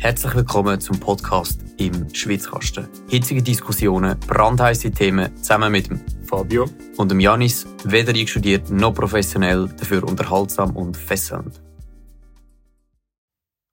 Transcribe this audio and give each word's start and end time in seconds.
Herzlich 0.00 0.34
willkommen 0.34 0.80
zum 0.80 0.98
Podcast 0.98 1.60
im 1.76 2.08
Schwitzkasten. 2.14 2.88
Hitzige 3.10 3.42
Diskussionen, 3.42 4.18
brandheiße 4.20 4.90
Themen 4.92 5.36
zusammen 5.36 5.70
mit 5.70 5.90
dem 5.90 6.00
Fabio 6.24 6.70
und 6.96 7.10
dem 7.10 7.20
Janis, 7.20 7.66
weder 7.84 8.14
einstudiert 8.14 8.70
noch 8.70 8.94
professionell, 8.94 9.68
dafür 9.78 10.02
unterhaltsam 10.04 10.74
und 10.74 10.96
fesselnd. 10.96 11.60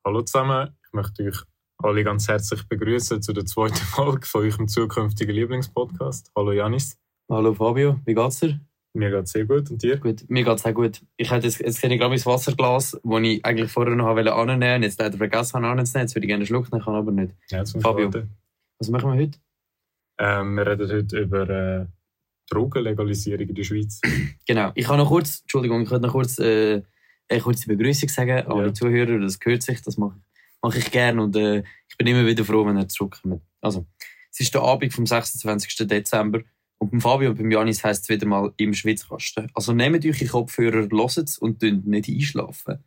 Hallo 0.06 0.22
zusammen, 0.24 0.76
ich 0.86 0.92
möchte 0.92 1.24
euch 1.24 1.42
alle 1.78 2.04
ganz 2.04 2.28
herzlich 2.28 2.68
begrüßen 2.68 3.22
zu 3.22 3.32
der 3.32 3.46
zweiten 3.46 3.76
Folge 3.96 4.28
von 4.28 4.42
eurem 4.42 4.68
zukünftigen 4.68 5.34
Lieblingspodcast. 5.34 6.32
Hallo 6.36 6.52
Janis. 6.52 6.98
Hallo 7.32 7.54
Fabio, 7.54 8.02
wie 8.04 8.14
geht's 8.14 8.42
dir? 8.42 8.60
Mir 8.98 9.12
geht's 9.12 9.32
sehr 9.32 9.46
gut 9.46 9.70
und 9.70 9.82
dir? 9.84 9.98
Gut, 9.98 10.24
mir 10.28 10.44
geht's 10.44 10.66
auch 10.66 10.74
gut. 10.74 11.02
Ich 11.18 11.30
hätte 11.30 11.46
jetzt, 11.46 11.60
jetzt 11.60 11.80
sehe 11.80 11.94
ich 11.94 12.00
gerade 12.00 12.10
mein 12.16 12.26
Wasserglas, 12.26 12.92
das 13.04 13.22
ich 13.22 13.46
eigentlich 13.46 13.72
vorher 13.72 13.96
noch 13.96 14.08
annehmen 14.08 14.62
wollte. 14.62 14.86
Jetzt 14.86 15.00
leider 15.00 15.18
vergessen 15.18 15.58
habe 15.64 15.80
anzunehmen. 15.80 16.08
Jetzt 16.08 16.16
würde 16.16 16.26
ich 16.26 16.30
gerne 16.30 16.46
schlucken, 16.46 16.80
kann 16.82 16.96
aber 16.96 17.12
nicht. 17.12 17.34
Ja, 17.52 17.64
Fabio, 17.66 18.12
was 18.80 18.90
machen 18.90 19.12
wir 19.14 19.20
heute? 19.22 19.38
Ähm, 20.20 20.56
wir 20.56 20.66
reden 20.66 20.92
heute 20.92 21.20
über 21.20 21.50
äh, 21.50 21.86
Drogenlegalisierung 22.50 23.48
in 23.50 23.56
der 23.56 23.64
Schweiz. 23.64 24.02
Genau. 24.48 24.72
Ich 24.76 24.86
kann 24.86 24.98
noch 24.98 25.10
kurz, 25.10 25.42
Entschuldigung, 25.42 25.82
ich 25.84 25.90
könnte 25.90 26.08
noch 26.08 26.14
kurz 26.14 26.40
äh, 26.40 26.82
eine 27.30 27.42
kurze 27.42 27.68
Begrüßung 27.68 28.08
sagen 28.10 28.48
an 28.48 28.58
Ja. 28.58 28.68
die 28.68 28.74
Zuhörer. 28.74 29.20
Das 29.20 29.40
gehört 29.40 29.62
sich, 29.62 29.82
das 29.82 29.98
mache, 29.98 30.16
mache 30.62 30.80
ich 30.80 30.90
gerne 30.90 31.22
und 31.22 31.36
äh, 31.36 31.64
ich 31.90 31.98
bin 31.98 32.08
immer 32.08 32.26
wieder 32.26 32.46
froh, 32.46 32.66
wenn 32.66 32.78
er 32.78 32.88
zurückkommt. 32.88 33.42
Also, 33.62 33.86
es 34.32 34.40
ist 34.40 34.54
der 34.54 34.62
Abend 34.62 34.94
vom 34.94 35.06
26. 35.06 35.86
Dezember 35.88 36.42
und 36.80 36.92
beim 36.92 37.02
Fabio 37.02 37.32
und 37.32 37.38
beim 37.38 37.52
Janis 37.52 37.84
heisst 37.84 38.04
es 38.04 38.10
wieder 38.10 38.28
mal 38.28 38.54
im 38.58 38.74
Schwitzkasten. 38.74 39.50
Also 39.54 39.74
nehmt 39.74 40.06
euch 40.06 40.20
die 40.20 40.28
Kopfhörer, 40.28 40.88
es 41.18 41.38
und 41.38 41.62
dünnt 41.62 41.88
nicht 41.88 42.10
einschlafen. 42.10 42.84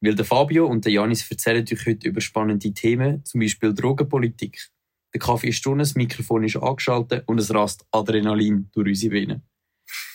Weil 0.00 0.14
der 0.14 0.24
Fabio 0.24 0.66
und 0.66 0.84
der 0.84 0.92
Janis 0.92 1.28
erzählen 1.30 1.64
euch 1.70 1.86
heute 1.86 2.08
über 2.08 2.20
spannende 2.20 2.72
Themen, 2.72 3.24
zum 3.24 3.40
Beispiel 3.40 3.74
Drogenpolitik. 3.74 4.68
Der 5.14 5.20
Kaffee 5.20 5.48
ist 5.48 5.64
drunter, 5.64 5.82
das 5.82 5.94
Mikrofon 5.94 6.44
ist 6.44 6.56
angeschaltet 6.56 7.24
und 7.26 7.38
es 7.38 7.52
rast 7.52 7.84
Adrenalin 7.90 8.68
durch 8.72 8.88
unsere 8.88 9.12
Venen. 9.12 9.42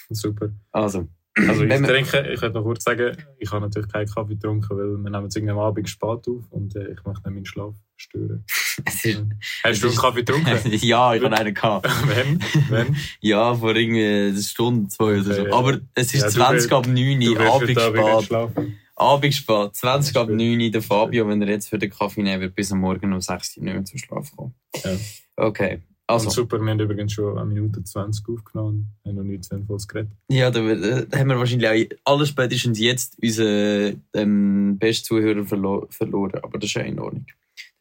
Super. 0.10 0.54
Also, 0.72 1.10
Also 1.36 1.64
ich 1.64 1.82
trinke, 1.82 2.32
ich 2.32 2.40
könnte 2.40 2.60
noch 2.60 2.64
kurz 2.64 2.84
sagen, 2.84 3.18
ich 3.40 3.52
habe 3.52 3.62
natürlich 3.62 3.92
keinen 3.92 4.08
Kaffee 4.08 4.36
getrunken, 4.36 4.70
weil 4.70 4.98
wir 4.98 5.10
nehmen 5.10 5.26
es 5.26 5.36
irgendwie 5.36 5.52
am 5.52 5.60
Abend 5.60 5.90
spät 5.90 6.28
auf 6.28 6.52
und 6.52 6.76
äh, 6.76 6.92
ich 6.92 7.04
möchte 7.04 7.24
nicht 7.24 7.26
meinen 7.26 7.46
Schlaf 7.46 7.76
stören. 7.98 8.46
Es 8.86 9.06
ist, 9.06 9.22
Hast 9.64 9.84
du 9.84 9.88
einen 9.88 9.96
Kaffee 9.98 10.20
getrunken? 10.24 10.50
ja, 10.82 11.14
ich 11.16 11.24
habe 11.24 11.38
einen 11.38 11.54
gehabt. 11.54 11.88
Wenn? 12.08 12.40
Wenn? 12.70 12.96
Ja, 13.22 13.54
vor 13.56 13.76
irgendwie 13.76 14.06
eine 14.06 14.42
Stunde, 14.42 14.88
zwei 14.90 15.20
oder 15.22 15.34
so. 15.36 15.54
Aber 15.54 15.80
es 15.96 16.14
ist 16.14 16.22
Ja, 16.22 16.28
du 16.28 16.34
20 16.34 16.54
willst- 16.54 16.74
ab 16.74 16.88
9 16.88 17.20
Du 17.20 17.32
Uhr, 17.34 17.40
Abend 17.54 17.70
spät. 17.72 18.24
schlafen. 18.26 18.78
Abend 18.96 19.34
spät, 19.34 19.76
20 19.76 20.16
ab 20.18 20.28
Spät. 20.28 20.36
9 20.38 20.62
Uhr. 20.62 20.70
Der 20.72 20.82
Fabio, 20.82 21.28
wenn 21.28 21.42
er 21.42 21.50
jetzt 21.50 21.70
für 21.70 21.78
den 21.80 21.90
Kaffee 21.90 22.22
nehmen 22.24 22.42
wird, 22.42 22.56
bis 22.56 22.72
am 22.72 22.80
Morgen 22.80 23.12
um 23.14 23.22
6 23.22 23.58
Uhr 23.58 23.64
nicht 23.64 23.74
mehr 23.74 23.86
zum 23.86 23.98
Schlafen 24.00 24.36
kommen. 24.38 24.54
Ja. 24.84 24.92
Okay, 25.36 25.80
Also. 26.06 26.28
also. 26.28 26.42
super, 26.42 26.60
wir 26.62 26.70
haben 26.70 26.80
übrigens 26.80 27.12
schon 27.14 27.36
eine 27.38 27.46
Minute 27.52 27.84
20 27.84 28.24
aufgenommen 28.30 28.88
und 29.04 29.10
haben 29.10 29.16
noch 29.18 29.24
nichts 29.24 29.48
Sinnvolles 29.48 29.88
geredet. 29.88 30.12
Ja, 30.30 30.52
da, 30.52 30.60
äh, 30.60 31.08
da 31.10 31.18
haben 31.20 31.30
wir 31.30 31.40
wahrscheinlich 31.40 31.68
auch 32.06 32.14
alles 32.14 32.30
spätestens 32.30 32.80
jetzt 32.80 33.18
unseren 33.22 34.04
ähm, 34.14 34.78
besten 34.78 35.06
Zuhörer 35.06 35.44
verlo 35.44 35.88
verloren. 35.90 36.40
Aber 36.44 36.60
das 36.60 36.70
ist 36.70 36.76
ja 36.76 36.82
in 36.84 37.00
Ordnung. 37.00 37.26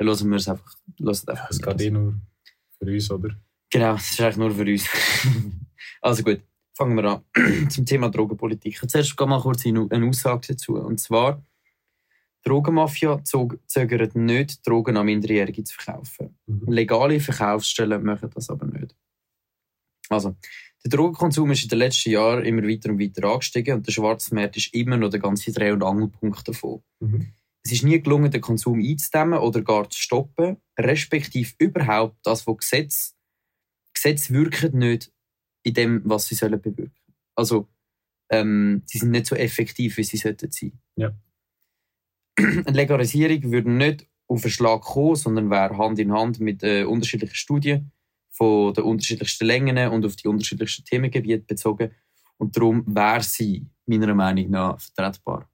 Dann 0.07 0.19
hören 0.19 0.31
wir 0.31 0.37
es 0.37 0.49
einfach. 0.49 0.75
Hören 0.99 1.09
einfach 1.29 1.51
Es 1.51 1.59
nicht. 1.59 1.69
geht 1.69 1.81
eh 1.81 1.91
nur 1.91 2.15
für 2.79 2.93
uns, 2.93 3.11
oder? 3.11 3.31
Genau, 3.71 3.93
das 3.95 4.11
ist 4.11 4.21
eigentlich 4.21 4.37
nur 4.37 4.51
für 4.51 4.63
uns. 4.63 4.89
also 6.01 6.23
gut, 6.23 6.41
fangen 6.75 6.97
wir 6.97 7.05
an. 7.05 7.69
Zum 7.71 7.87
Thema 7.87 8.11
Drogenpolitik. 8.11 8.79
Zuerst 8.89 9.19
mal 9.21 9.41
kurz 9.41 9.65
eine 9.67 10.09
Aussage 10.09 10.49
dazu. 10.49 10.75
Und 10.77 10.99
zwar, 10.99 11.43
Drogenmafia 12.45 13.23
zögert 13.25 14.17
nicht, 14.17 14.67
Drogen 14.67 14.97
an 14.97 15.07
Minderjährige 15.07 15.65
zu 15.65 15.75
verkaufen. 15.75 16.37
Mhm. 16.47 16.73
Legale 16.73 17.21
Verkaufsstellen 17.21 18.03
machen 18.03 18.31
das 18.35 18.51
aber 18.51 18.67
nicht. 18.67 18.95
Also, 20.09 20.37
der 20.85 20.91
Drogenkonsum 20.91 21.51
ist 21.53 21.63
in 21.63 21.69
den 21.69 21.79
letzten 21.79 22.11
Jahren 22.11 22.45
immer 22.45 22.63
weiter 22.65 22.91
und 22.91 23.01
weiter 23.01 23.33
angestiegen 23.33 23.77
und 23.77 23.87
der 23.87 23.93
Schwarzmarkt 23.93 24.57
ist 24.57 24.75
immer 24.75 24.97
noch 24.97 25.11
der 25.11 25.21
ganze 25.21 25.53
Dreh- 25.53 25.71
und 25.71 25.85
Angelpunkt 25.85 26.47
davon. 26.47 26.83
Mhm. 27.01 27.29
Es 27.65 27.73
ist 27.73 27.85
nie 27.85 28.01
gelungen, 28.01 28.31
den 28.31 28.41
Konsum 28.41 28.81
einzudämmen 28.81 29.39
oder 29.39 29.63
gar 29.63 29.89
zu 29.89 30.01
stoppen, 30.01 30.57
respektive 30.79 31.53
überhaupt 31.59 32.17
das, 32.25 32.47
was 32.47 32.57
Gesetze, 32.59 33.13
Gesetze 33.95 34.35
wirken 34.35 34.79
nicht 34.79 35.13
in 35.63 35.75
dem, 35.75 36.03
was 36.05 36.27
sie 36.27 36.35
sollen 36.35 36.61
bewirken. 36.61 36.93
Also, 37.37 37.69
ähm, 38.31 38.83
sie 38.87 38.99
sind 38.99 39.11
nicht 39.11 39.27
so 39.27 39.37
effektiv, 39.37 39.97
wie 39.97 40.05
sie 40.05 40.17
sollten 40.17 40.51
sein. 40.51 40.73
Ja. 40.97 41.13
Eine 42.39 42.77
Legalisierung 42.77 43.53
würde 43.53 43.71
nicht 43.71 44.09
auf 44.27 44.45
einen 44.45 44.51
Schlag 44.51 44.81
kommen, 44.81 45.17
sondern 45.17 45.51
wäre 45.51 45.77
Hand 45.77 45.99
in 45.99 46.13
Hand 46.13 46.41
mit 46.41 46.63
äh, 46.63 46.85
unterschiedlichen 46.85 47.35
Studien 47.35 47.93
von 48.31 48.73
den 48.73 48.85
unterschiedlichsten 48.85 49.45
Längen 49.45 49.89
und 49.89 50.07
auf 50.07 50.17
die 50.17 50.29
unterschiedlichsten 50.29 50.85
Themengebiete 50.85 51.45
bezogen. 51.45 51.95
Und 52.39 52.57
darum 52.57 52.83
wäre 52.87 53.23
sie 53.23 53.67
meiner 53.87 54.15
Meinung 54.15 54.51
nach 54.51 54.81
vertretbar. 54.81 55.52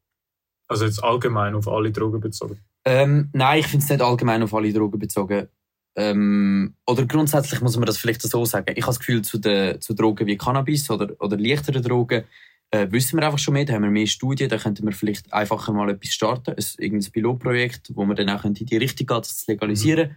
Also 0.68 0.84
jetzt 0.84 1.02
allgemein 1.02 1.54
auf 1.54 1.66
alle 1.66 1.90
Drogen 1.90 2.20
bezogen. 2.20 2.58
Ähm, 2.84 3.30
nein, 3.32 3.60
ich 3.60 3.66
finde 3.66 3.84
es 3.84 3.90
nicht 3.90 4.02
allgemein 4.02 4.42
auf 4.42 4.54
alle 4.54 4.72
Drogen 4.72 4.98
bezogen. 4.98 5.48
Ähm, 5.96 6.76
oder 6.86 7.06
grundsätzlich 7.06 7.60
muss 7.60 7.76
man 7.76 7.86
das 7.86 7.98
vielleicht 7.98 8.22
so 8.22 8.44
sagen. 8.44 8.72
Ich 8.76 8.82
habe 8.82 8.90
das 8.90 9.00
Gefühl, 9.00 9.22
zu, 9.22 9.38
den, 9.38 9.80
zu 9.80 9.94
Drogen 9.94 10.26
wie 10.26 10.36
Cannabis 10.36 10.88
oder, 10.90 11.10
oder 11.18 11.36
leichteren 11.36 11.82
Drogen 11.82 12.24
äh, 12.70 12.86
wissen 12.90 13.18
wir 13.18 13.26
einfach 13.26 13.38
schon 13.38 13.54
mehr. 13.54 13.64
Da 13.64 13.74
haben 13.74 13.82
wir 13.82 13.90
mehr 13.90 14.06
Studien, 14.06 14.48
da 14.48 14.58
könnten 14.58 14.86
wir 14.86 14.92
vielleicht 14.92 15.32
einfacher 15.32 15.72
mal 15.72 15.90
etwas 15.90 16.10
starten. 16.10 16.50
Ein, 16.50 16.64
irgendein 16.78 17.12
Pilotprojekt, 17.12 17.96
wo 17.96 18.04
man 18.04 18.16
dann 18.16 18.30
auch 18.30 18.44
in 18.44 18.54
die 18.54 18.76
Richtung 18.76 19.06
geht, 19.06 19.18
das 19.18 19.38
zu 19.38 19.50
legalisieren. 19.50 20.16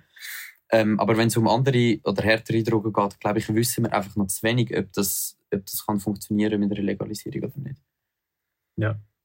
Ähm, 0.72 1.00
aber 1.00 1.18
wenn 1.18 1.28
es 1.28 1.38
um 1.38 1.48
andere 1.48 2.00
oder 2.04 2.24
härtere 2.24 2.64
Drogen 2.64 2.94
geht, 2.94 3.20
glaube 3.20 3.40
ich, 3.40 3.54
wissen 3.54 3.86
wir 3.86 3.94
einfach 3.94 4.16
noch 4.16 4.28
zu 4.28 4.44
wenig, 4.44 4.76
ob 4.78 4.92
das, 4.94 5.38
ob 5.54 5.66
das 5.66 5.86
kann 5.86 6.00
funktionieren 6.00 6.60
mit 6.60 6.72
einer 6.72 6.82
Legalisierung 6.82 7.44
oder 7.44 7.60
nicht. 7.60 7.82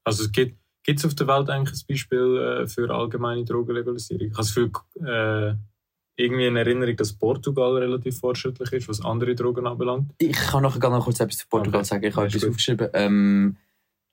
Also 0.04 0.25
es 0.25 0.32
gibt 0.32 0.59
es 0.88 1.04
auf 1.04 1.14
der 1.14 1.26
Welt 1.26 1.50
eigentlich 1.50 1.78
ein 1.80 1.86
Beispiel 1.88 2.62
äh, 2.62 2.66
für 2.66 2.88
allgemeine 2.91 3.44
Drogenlegalisierung? 3.44 4.26
Ich 4.28 4.32
habe 4.32 4.42
das 4.42 4.54
Gefühl, 4.54 4.70
äh, 5.06 5.54
irgendwie 6.19 6.47
in 6.47 6.56
Erinnerung, 6.56 6.97
dass 6.97 7.12
Portugal 7.12 7.76
relativ 7.76 8.19
fortschrittlich 8.19 8.72
ist, 8.72 8.88
was 8.88 9.04
andere 9.04 9.34
Drogen 9.34 9.66
anbelangt. 9.66 10.12
Ich 10.19 10.32
kann 10.32 10.62
noch, 10.62 10.78
noch 10.78 11.04
kurz 11.04 11.20
etwas 11.20 11.38
zu 11.38 11.47
Portugal 11.48 11.80
Okay. 11.80 11.88
sagen. 11.88 12.04
Ich 12.04 12.16
habe 12.16 12.26
etwas 12.26 12.41
gut. 12.42 12.50
aufgeschrieben. 12.50 12.88
Ähm, 12.94 13.56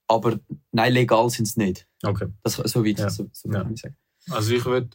aber 0.09 0.37
nein, 0.71 0.93
legal 0.93 1.29
sind 1.29 1.45
sie 1.47 1.59
nicht. 1.63 1.87
Okay. 2.03 2.27
Das, 2.43 2.55
so 2.55 2.85
weit, 2.85 2.99
Ja. 2.99 3.09
so, 3.09 3.29
so 3.31 3.49
Ja. 3.49 3.63
kann 3.63 3.73
ich 3.73 3.81
sagen. 3.81 3.95
Also 4.31 4.53
ich 4.53 4.65
würde 4.65 4.89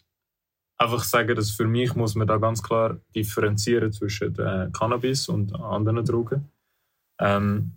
einfach 0.76 1.02
sagen, 1.04 1.34
dass 1.34 1.50
für 1.50 1.66
mich 1.66 1.94
muss 1.94 2.14
man 2.14 2.26
da 2.26 2.36
ganz 2.36 2.62
klar 2.62 2.98
differenzieren 3.14 3.90
zwischen 3.92 4.38
äh, 4.38 4.68
Cannabis 4.72 5.28
und 5.28 5.54
anderen 5.54 6.04
Drogen. 6.04 6.50
Ähm, 7.20 7.72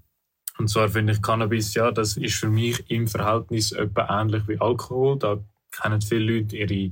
und 0.58 0.70
zwar 0.70 0.90
finde 0.90 1.14
ich 1.14 1.22
Cannabis, 1.22 1.74
ja, 1.74 1.92
das 1.92 2.18
ist 2.18 2.36
für 2.36 2.50
mich 2.50 2.90
im 2.90 3.08
Verhältnis 3.08 3.72
etwa 3.72 4.22
ähnlich 4.22 4.48
wie 4.48 4.60
Alkohol. 4.60 5.18
Da 5.18 5.40
kennen 5.72 6.02
viele 6.02 6.40
Leute 6.40 6.58
ihre, 6.58 6.92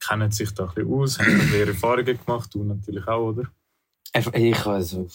kennen 0.00 0.30
sich 0.30 0.52
da 0.52 0.64
ein 0.64 0.74
bisschen 0.74 0.92
aus, 0.92 1.18
haben 1.18 1.52
ihre 1.52 1.68
Erfahrungen 1.68 2.18
gemacht, 2.24 2.54
du 2.54 2.64
natürlich 2.64 3.06
auch, 3.06 3.28
oder? 3.28 3.44
Ich, 4.12 4.66
also, 4.66 5.08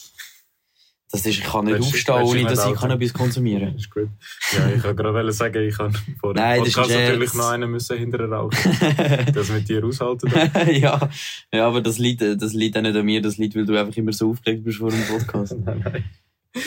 das 1.12 1.26
ist, 1.26 1.40
ich 1.40 1.44
kann 1.44 1.66
nicht 1.66 1.76
Willst 1.76 2.10
aufstehen, 2.10 2.24
ohne 2.24 2.44
dass 2.46 2.66
ich? 2.66 2.74
Cannabis 2.74 3.14
konsumiere. 3.14 3.70
Ist 3.78 3.90
gut. 3.90 4.10
Ja, 4.54 4.70
ich 4.70 4.84
wollte 4.84 5.04
gerade 5.04 5.32
sagen, 5.34 5.68
ich 5.68 5.78
habe 5.78 5.94
vor 6.20 6.34
dem 6.34 6.42
Nein, 6.42 6.64
das 6.64 6.74
Podcast 6.74 6.90
natürlich 6.92 7.34
noch 7.34 7.50
einen 7.50 7.72
müssen 7.72 7.98
hinterher 7.98 8.32
rauchen. 8.32 8.58
Das 9.34 9.50
mit 9.50 9.68
dir 9.68 9.84
aushalten. 9.84 10.32
ja, 10.72 11.10
ja, 11.54 11.68
aber 11.68 11.82
das 11.82 11.98
liegt, 11.98 12.22
das 12.22 12.54
liegt 12.54 12.78
auch 12.78 12.82
nicht 12.82 12.96
an 12.96 13.06
mir, 13.06 13.22
das 13.22 13.38
liegt, 13.38 13.56
weil 13.56 13.66
du 13.66 13.78
einfach 13.78 13.96
immer 13.98 14.14
so 14.14 14.32
aufgeregt 14.32 14.64
bist 14.64 14.78
vor 14.78 14.90
dem 14.90 15.04
Podcast. 15.06 15.56
nein, 15.66 15.82
nein. 15.84 16.04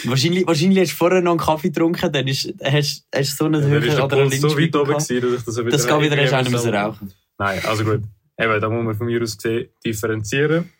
Wahrscheinlich, 0.05 0.47
wahrscheinlich 0.47 0.78
hast 0.81 0.93
du 0.93 0.97
vorher 0.97 1.21
noch 1.21 1.33
einen 1.33 1.41
Kaffee 1.41 1.69
getrunken, 1.69 2.12
dann 2.12 2.27
ist, 2.28 2.53
hast, 2.62 3.06
hast 3.15 3.33
du 3.33 3.37
so 3.37 3.45
einen 3.47 3.62
Ja, 3.62 3.69
höheren 3.69 3.81
Puls 3.83 3.95
so 3.95 4.03
weit 4.03 4.12
Adrenalinspiegel 4.12 4.81
oben 4.81 4.93
gewesen, 4.93 5.21
dass 5.21 5.39
ich 5.41 5.45
das 5.45 5.59
wieder 5.59 5.71
Das 5.71 5.87
geht 5.87 6.00
wieder 6.00 6.17
erst 6.19 6.33
irgendwie 6.33 6.34
einer 6.34 6.50
müssen 6.50 6.65
so- 6.65 6.71
rauchen. 6.78 7.12
Nein, 7.39 7.61
also 7.67 7.84
gut. 7.84 8.03
Eben, 8.39 8.61
da 8.61 8.69
muss 8.69 8.84
man 8.84 8.95
von 8.97 9.07
mir 9.07 9.22
aus 9.22 9.36
gesehen 9.36 9.69
differenzieren. 9.84 10.71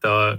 Da, 0.00 0.38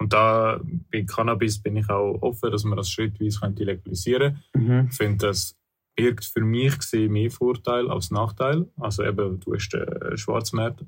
und 0.00 0.12
da 0.12 0.60
bei 0.90 1.02
Cannabis 1.02 1.60
bin 1.62 1.76
ich 1.76 1.88
auch 1.90 2.18
offen, 2.22 2.50
dass 2.50 2.64
man 2.64 2.76
das 2.76 2.90
schrittweise 2.90 3.38
könnte 3.40 3.64
legalisieren 3.64 4.42
Mhm. 4.54 4.88
Ich 4.90 4.96
finde, 4.96 5.26
das 5.28 5.56
birgt 5.96 6.24
für 6.24 6.40
mich 6.40 6.78
gesehen 6.78 7.12
mehr 7.12 7.30
Vorteil 7.30 7.90
als 7.90 8.10
Nachteil. 8.10 8.66
Also 8.80 9.04
eben, 9.04 9.38
du 9.40 9.54
hast 9.54 9.68
den 9.70 10.16
Schwarzmarkt 10.16 10.84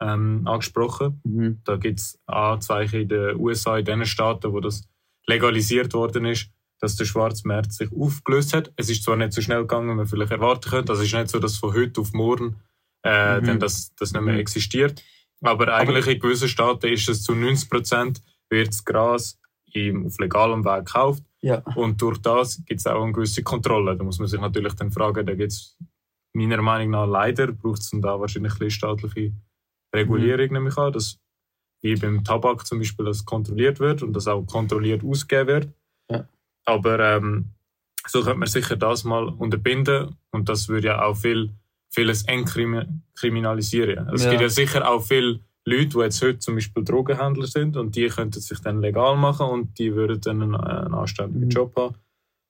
ähm, 0.00 0.42
angesprochen. 0.46 1.20
Mhm. 1.24 1.60
Da 1.64 1.76
gibt 1.76 2.00
es 2.00 2.18
Anzeichen 2.26 3.02
in 3.02 3.08
den 3.08 3.36
USA, 3.36 3.78
in 3.78 3.84
den 3.84 4.06
Staaten, 4.06 4.52
wo 4.52 4.60
das 4.60 4.88
legalisiert 5.26 5.94
worden 5.94 6.24
ist, 6.26 6.48
dass 6.80 6.96
der 6.96 7.04
Schwarzmarkt 7.06 7.72
sich 7.72 7.90
aufgelöst 7.92 8.52
hat. 8.54 8.72
Es 8.76 8.90
ist 8.90 9.02
zwar 9.02 9.16
nicht 9.16 9.32
so 9.32 9.40
schnell 9.40 9.62
gegangen, 9.62 9.90
wie 9.90 9.94
man 9.94 10.06
vielleicht 10.06 10.32
erwarten 10.32 10.68
könnte. 10.70 10.92
Also 10.92 11.02
es 11.02 11.08
ist 11.08 11.14
nicht 11.14 11.30
so, 11.30 11.38
dass 11.38 11.56
von 11.56 11.74
heute 11.74 12.00
auf 12.00 12.12
morgen 12.12 12.56
äh, 13.04 13.40
Mhm. 13.40 13.60
das, 13.60 13.94
das 13.94 14.12
nicht 14.12 14.22
mehr 14.22 14.34
Mhm. 14.34 14.40
existiert. 14.40 15.02
Aber 15.40 15.72
eigentlich 15.74 16.06
in 16.06 16.18
gewissen 16.18 16.48
Staaten 16.48 16.86
ist 16.92 17.08
es 17.08 17.22
zu 17.22 17.34
90 17.34 17.70
Prozent 17.70 18.22
wird 18.50 18.68
das 18.68 18.84
Gras 18.84 19.38
im, 19.72 20.06
auf 20.06 20.18
legalem 20.18 20.64
Weg 20.64 20.86
gekauft. 20.86 21.22
Ja. 21.40 21.62
Und 21.74 22.00
durch 22.02 22.18
das 22.18 22.62
gibt 22.64 22.80
es 22.80 22.86
auch 22.86 23.02
eine 23.02 23.12
gewisse 23.12 23.42
Kontrolle. 23.42 23.96
Da 23.96 24.02
muss 24.04 24.18
man 24.18 24.28
sich 24.28 24.40
natürlich 24.40 24.74
dann 24.74 24.90
fragen, 24.90 25.24
da 25.26 25.34
gibt 25.34 25.52
es 25.52 25.76
meiner 26.32 26.60
Meinung 26.62 26.90
nach 26.90 27.06
leider 27.06 27.52
braucht 27.52 27.80
es 27.80 27.90
da 27.92 28.20
wahrscheinlich 28.20 28.52
ein 28.52 28.58
bisschen 28.58 28.70
staatliche 28.70 29.32
Regulierung, 29.94 30.46
mhm. 30.48 30.52
nehme 30.52 30.68
ich 30.70 30.76
an, 30.76 30.92
dass 30.92 31.18
wie 31.82 31.94
beim 31.94 32.24
Tabak 32.24 32.66
zum 32.66 32.78
Beispiel 32.78 33.04
das 33.04 33.24
kontrolliert 33.24 33.80
wird 33.80 34.02
und 34.02 34.12
das 34.14 34.26
auch 34.26 34.42
kontrolliert 34.44 35.04
ausgegeben 35.04 35.48
wird. 35.48 35.68
Ja. 36.10 36.28
Aber 36.64 36.98
ähm, 37.00 37.52
so 38.06 38.22
könnte 38.22 38.38
man 38.38 38.48
sicher 38.48 38.76
das 38.76 39.04
mal 39.04 39.28
unterbinden 39.28 40.16
und 40.30 40.48
das 40.48 40.68
würde 40.68 40.88
ja 40.88 41.02
auch 41.02 41.16
viel, 41.16 41.50
vieles 41.90 42.24
entkriminalisieren. 42.24 44.08
Es 44.10 44.24
ja. 44.24 44.30
gibt 44.30 44.42
ja 44.42 44.48
sicher 44.48 44.88
auch 44.88 45.02
viele 45.02 45.40
Leute, 45.64 45.88
die 45.88 45.98
jetzt 45.98 46.22
heute 46.22 46.38
zum 46.38 46.54
Beispiel 46.54 46.84
Drogenhändler 46.84 47.46
sind 47.46 47.76
und 47.76 47.96
die 47.96 48.06
könnten 48.06 48.40
sich 48.40 48.60
dann 48.60 48.80
legal 48.80 49.16
machen 49.16 49.48
und 49.48 49.78
die 49.78 49.94
würden 49.94 50.20
dann 50.20 50.42
einen, 50.42 50.54
einen 50.54 50.94
anständigen 50.94 51.46
mhm. 51.46 51.50
Job 51.50 51.76
haben. 51.76 51.96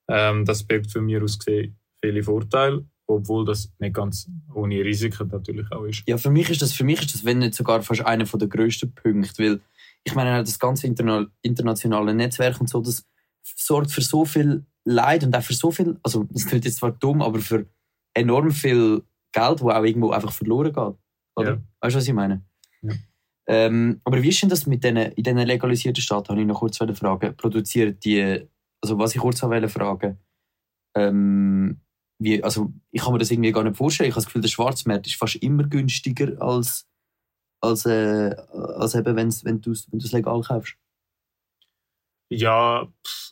Ähm, 0.07 0.45
das 0.45 0.63
birgt 0.63 0.91
für 0.91 1.01
mich 1.01 1.21
aus 1.21 1.39
gesehen 1.39 1.77
viele 1.99 2.23
Vorteile, 2.23 2.85
obwohl 3.07 3.45
das 3.45 3.73
nicht 3.79 3.95
ganz 3.95 4.29
ohne 4.57 4.83
Risiken 4.83 5.29
natürlich 5.29 5.71
auch 5.71 5.85
ist. 5.85 6.03
Ja, 6.07 6.17
für 6.17 6.29
mich 6.29 6.49
ist 6.49 6.61
das, 6.61 6.73
für 6.73 6.83
mich 6.83 6.99
ist 7.01 7.13
das 7.13 7.25
wenn 7.25 7.39
nicht 7.39 7.53
sogar 7.53 7.81
fast 7.83 8.05
einer 8.05 8.25
der 8.25 8.47
grössten 8.47 8.93
Punkte, 8.93 9.43
weil 9.43 9.59
ich 10.03 10.15
meine, 10.15 10.43
das 10.43 10.59
ganze 10.59 10.87
internationale 10.87 12.13
Netzwerk 12.13 12.59
und 12.59 12.69
so, 12.69 12.81
das 12.81 13.05
sorgt 13.43 13.91
für 13.91 14.01
so 14.01 14.25
viel 14.25 14.65
Leid 14.83 15.23
und 15.23 15.35
auch 15.35 15.43
für 15.43 15.53
so 15.53 15.71
viel, 15.71 15.97
also 16.01 16.25
das 16.31 16.45
klingt 16.45 16.65
jetzt 16.65 16.77
zwar 16.77 16.91
dumm, 16.91 17.21
aber 17.21 17.39
für 17.39 17.65
enorm 18.13 18.51
viel 18.51 19.03
Geld, 19.31 19.61
wo 19.61 19.69
auch 19.69 19.83
irgendwo 19.83 20.11
einfach 20.11 20.31
verloren 20.31 20.73
geht. 20.73 20.95
Oder? 21.35 21.51
Ja. 21.51 21.61
Weißt 21.81 21.95
du, 21.95 21.99
was 21.99 22.07
ich 22.07 22.13
meine? 22.13 22.43
Ja. 22.81 22.93
Ähm, 23.47 24.01
aber 24.03 24.21
wie 24.21 24.29
ist 24.29 24.41
denn 24.41 24.49
das 24.49 24.65
mit 24.65 24.83
den, 24.83 24.97
in 24.97 25.23
diesen 25.23 25.37
legalisierten 25.37 26.01
Staaten, 26.01 26.29
habe 26.29 26.41
ich 26.41 26.47
noch 26.47 26.59
kurz 26.59 26.81
eine 26.81 26.95
Frage. 26.95 27.31
Produziert 27.33 28.03
die, 28.03 28.47
also 28.81 28.97
was 28.97 29.15
ich 29.15 29.21
kurz 29.21 29.41
wollte 29.43 29.69
fragen, 29.69 30.17
ähm, 30.95 31.79
wie, 32.19 32.43
also 32.43 32.71
ich 32.91 33.01
kann 33.01 33.13
mir 33.13 33.19
das 33.19 33.31
irgendwie 33.31 33.51
gar 33.51 33.63
nicht 33.63 33.77
vorstellen. 33.77 34.09
Ich 34.09 34.13
habe 34.13 34.21
das 34.21 34.25
Gefühl, 34.25 34.41
der 34.41 34.49
Schwarzmarkt 34.49 35.07
ist 35.07 35.15
fast 35.15 35.35
immer 35.35 35.63
günstiger 35.63 36.41
als, 36.41 36.87
als, 37.61 37.85
äh, 37.85 38.35
als 38.75 38.95
eben, 38.95 39.15
wenn's, 39.15 39.45
wenn 39.45 39.61
du 39.61 39.71
es 39.71 40.11
legal 40.11 40.41
kaufst. 40.41 40.75
Ja, 42.29 42.87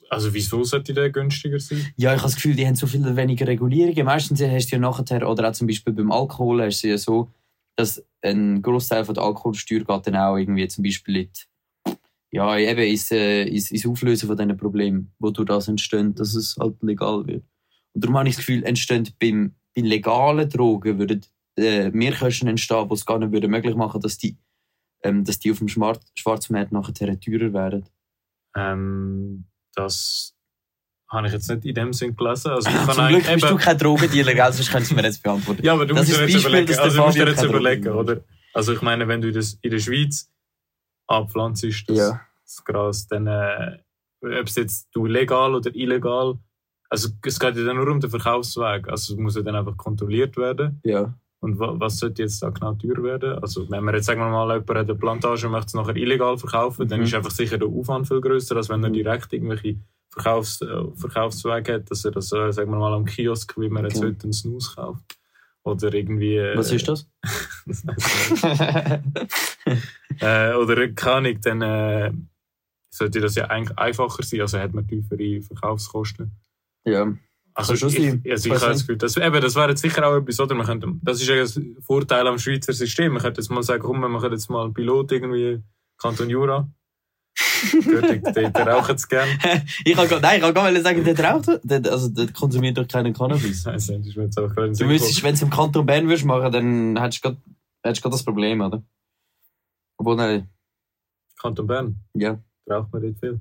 also 0.10 0.34
wieso 0.34 0.64
sollte 0.64 0.94
der 0.94 1.10
günstiger 1.10 1.60
sein? 1.60 1.86
Ja, 1.98 2.12
ich 2.12 2.20
habe 2.20 2.28
das 2.28 2.36
Gefühl, 2.36 2.56
die 2.56 2.66
haben 2.66 2.76
so 2.76 2.88
viel 2.88 3.16
weniger 3.16 3.46
Regulierungen. 3.46 4.06
Meistens 4.06 4.42
hast 4.42 4.68
du 4.68 4.76
ja 4.76 4.80
nachher, 4.80 5.30
oder 5.30 5.50
auch 5.50 5.54
zum 5.54 5.68
Beispiel 5.68 5.94
beim 5.94 6.12
Alkohol, 6.12 6.64
hast 6.64 6.82
du 6.82 6.88
ja 6.88 6.98
so, 6.98 7.30
dass 7.76 8.04
ein 8.22 8.62
Großteil 8.62 9.04
der 9.04 9.24
Alkoholsteuer 9.24 9.84
geht 9.84 10.08
dann 10.08 10.16
auch 10.16 10.38
irgendwie 10.38 10.68
zum 10.68 10.84
Beispiel 10.84 11.18
in 11.18 11.30
ja, 12.32 12.58
eben 12.58 12.82
ins, 12.82 13.12
äh, 13.12 13.44
ins, 13.44 13.72
ins 13.72 13.86
Auflösen 13.86 14.28
von 14.28 14.36
diesen 14.36 14.58
Problemen, 14.58 15.14
wo 15.20 15.30
durch 15.30 15.48
das 15.48 15.70
entstehen, 15.70 16.14
dass 16.16 16.36
es 16.36 16.58
halt 16.60 16.82
legal 16.84 17.26
wird. 17.28 17.46
Und 17.96 18.04
darum 18.04 18.18
habe 18.18 18.30
ich 18.30 18.36
das 18.36 18.46
Gefühl, 18.46 18.64
entstehen 18.64 19.10
beim, 19.20 19.56
bei 19.74 19.82
legalen 19.82 20.50
Drogen 20.50 21.00
würden 21.00 21.26
äh, 21.58 21.90
Mehrkosten 21.90 22.50
entstehen, 22.50 22.88
die 22.90 22.94
es 22.94 23.06
gar 23.06 23.18
nicht 23.18 23.32
würde 23.32 23.48
möglich 23.48 23.76
machen 23.76 24.02
dass 24.02 24.18
die, 24.18 24.38
ähm, 25.04 25.24
dass 25.24 25.40
die 25.40 25.52
auf 25.52 25.60
dem 25.60 25.70
Schwarzmarkt 25.70 26.72
nachher 26.72 27.20
teurer 27.20 27.54
werden. 27.54 27.86
Ähm, 28.56 29.46
das 29.74 30.36
habe 31.10 31.28
ich 31.28 31.34
jetzt 31.34 31.50
nicht 31.50 31.66
in 31.66 31.76
dem 31.76 31.94
Sinn 31.94 32.16
gelesen. 32.16 32.52
Also 32.52 32.70
ich 32.70 32.76
kann 32.76 32.96
Zum 32.96 33.08
Glück 33.08 33.34
bist 33.34 33.50
du 33.50 33.56
kein 33.56 33.78
Drogendealer, 33.78 34.34
gell? 34.34 34.54
sonst 34.54 34.72
könntest 34.72 34.92
du 34.92 34.96
mir 34.96 35.04
jetzt 35.04 35.24
beantworten. 35.24 35.64
ja, 35.64 35.74
aber 35.74 35.86
du 35.86 35.94
das 35.94 36.08
musst 36.08 36.20
dir 36.20 36.26
jetzt 36.26 36.34
Beispiel, 36.34 36.52
überlegen, 36.52 36.80
also 36.80 37.02
musst 37.04 37.18
dir 37.18 37.28
jetzt 37.28 37.44
überlegen 37.44 37.88
oder? 37.88 38.22
Also 38.54 38.74
ich 38.74 38.82
meine, 38.82 39.08
wenn 39.08 39.22
du 39.22 39.32
das 39.32 39.58
in 39.62 39.72
der 39.72 39.80
Schweiz 39.80 40.30
abpflanzt, 41.08 41.64
das, 41.64 41.98
ja. 41.98 42.22
das 42.44 42.64
Gras, 42.64 43.08
dann 43.08 43.28
äh, 43.28 43.78
ob 44.22 44.48
es 44.48 44.56
jetzt 44.56 44.90
du 44.94 45.06
legal 45.06 45.54
oder 45.56 45.74
illegal, 45.76 46.38
also 46.96 47.10
es 47.26 47.40
geht 47.40 47.58
ja 47.58 47.66
dann 47.66 47.76
nur 47.76 47.90
um 47.90 48.00
den 48.00 48.10
Verkaufsweg, 48.10 48.88
also 48.88 49.14
es 49.14 49.20
muss 49.20 49.36
ja 49.36 49.42
dann 49.42 49.56
einfach 49.56 49.76
kontrolliert 49.76 50.38
werden. 50.38 50.80
Ja. 50.84 51.14
Und 51.42 51.60
was 51.60 51.98
sollte 51.98 52.24
jetzt 52.24 52.42
da 52.42 52.50
genau 52.50 52.74
teuer 52.74 53.04
werden? 53.04 53.38
Also, 53.40 53.70
wenn 53.70 53.84
man 53.84 53.94
jetzt, 53.94 54.06
sagen 54.06 54.22
wir 54.22 54.30
mal, 54.30 54.52
jemand 54.52 54.70
hat 54.70 54.90
eine 54.90 54.96
Plantage 54.96 55.46
und 55.46 55.52
möchte 55.52 55.68
es 55.68 55.74
nachher 55.74 55.96
illegal 55.96 56.38
verkaufen, 56.38 56.86
mhm. 56.86 56.90
dann 56.90 57.02
ist 57.02 57.14
einfach 57.14 57.32
sicher 57.32 57.58
der 57.58 57.68
Aufwand 57.68 58.08
viel 58.08 58.22
größer, 58.22 58.56
als 58.56 58.70
wenn 58.70 58.82
er 58.82 58.90
mhm. 58.90 58.94
direkt 58.94 59.34
irgendwelche 59.34 59.78
Verkaufs 60.10 60.62
äh, 60.62 60.84
Verkaufswege 60.96 61.74
hat, 61.74 61.92
dass 61.92 62.06
er 62.06 62.12
das, 62.12 62.32
äh, 62.32 62.52
sagen 62.52 62.72
wir 62.72 62.78
mal, 62.78 62.94
am 62.94 63.06
Kiosk, 63.06 63.56
wie 63.58 63.70
man 63.70 63.84
jetzt 63.84 63.98
okay. 63.98 64.08
heute 64.08 64.24
einen 64.24 64.34
Snus 64.34 64.76
kauft. 64.76 65.04
Oder 65.64 65.94
irgendwie. 65.94 66.38
Äh, 66.38 66.58
was 66.58 66.72
ist 66.72 66.88
das? 66.88 67.08
äh, 70.22 70.54
oder 70.54 70.88
keine 70.94 71.18
Ahnung, 71.18 71.42
dann 71.42 71.62
äh, 71.62 72.12
sollte 72.90 73.20
das 73.20 73.36
ja 73.36 73.48
eigentlich 73.48 73.78
einfacher 73.78 74.24
sein, 74.24 74.42
also 74.42 74.58
hat 74.58 74.74
man 74.74 74.88
tiefere 74.88 75.42
Verkaufskosten. 75.42 76.32
Ja. 76.86 77.14
Also, 77.58 77.74
ich, 77.74 77.84
also 77.84 78.50
ich 78.50 78.62
habe 78.62 78.74
das 78.74 78.82
Gefühl, 78.82 78.98
das, 78.98 79.16
eben, 79.16 79.42
das 79.42 79.56
wäre 79.56 79.70
jetzt 79.70 79.82
sicher 79.82 80.06
auch 80.06 80.18
etwas, 80.18 80.40
oder? 80.42 80.56
Man 80.56 80.66
könnte, 80.66 80.92
das 81.04 81.22
ist 81.22 81.30
ja 81.30 81.42
ein 81.42 81.78
Vorteil 81.80 82.28
am 82.28 82.38
Schweizer 82.38 82.74
System. 82.74 83.14
Man 83.14 83.22
könnte 83.22 83.40
jetzt 83.40 83.50
mal 83.50 83.64
sagen, 83.64 83.82
komm, 83.82 84.02
wir 84.02 84.10
machen 84.10 84.30
jetzt 84.32 84.50
mal 84.50 84.66
einen 84.66 84.74
Pilot 84.74 85.14
irgendwie 85.14 85.64
Kanton 85.98 86.30
Jura. 86.30 86.70
Der, 88.36 88.50
der 88.50 88.68
raucht 88.68 88.96
es 88.96 89.08
gerne. 89.08 89.32
ich 89.86 89.96
kann, 89.96 90.22
nein, 90.22 90.38
ich 90.38 90.42
kann 90.42 90.54
gar 90.54 90.72
nicht 90.72 90.84
sagen, 90.84 91.04
der 91.04 91.20
raucht, 91.20 91.48
der, 91.64 91.92
also 91.92 92.10
der 92.10 92.32
konsumiert 92.34 92.78
doch 92.78 92.88
keinen 92.88 93.14
Cannabis. 93.14 93.66
Also, 93.66 93.98
du 93.98 94.86
müsstest, 94.86 95.24
wenn 95.24 95.32
du 95.32 95.36
es 95.36 95.42
im 95.42 95.50
Kanton 95.50 95.86
Bern 95.86 96.08
würdest 96.08 96.26
machen, 96.26 96.52
dann 96.52 96.98
hättest 97.02 97.24
du 97.24 97.30
gerade 97.32 98.10
das 98.10 98.24
Problem, 98.24 98.62
oder? 98.62 98.84
Obwohl, 99.98 100.18
nein. 100.18 100.50
Kanton 101.40 101.68
Bern? 101.68 101.96
Ja. 102.14 102.38
Raucht 102.70 102.92
man 102.92 103.02
nicht 103.02 103.20
viel? 103.20 103.40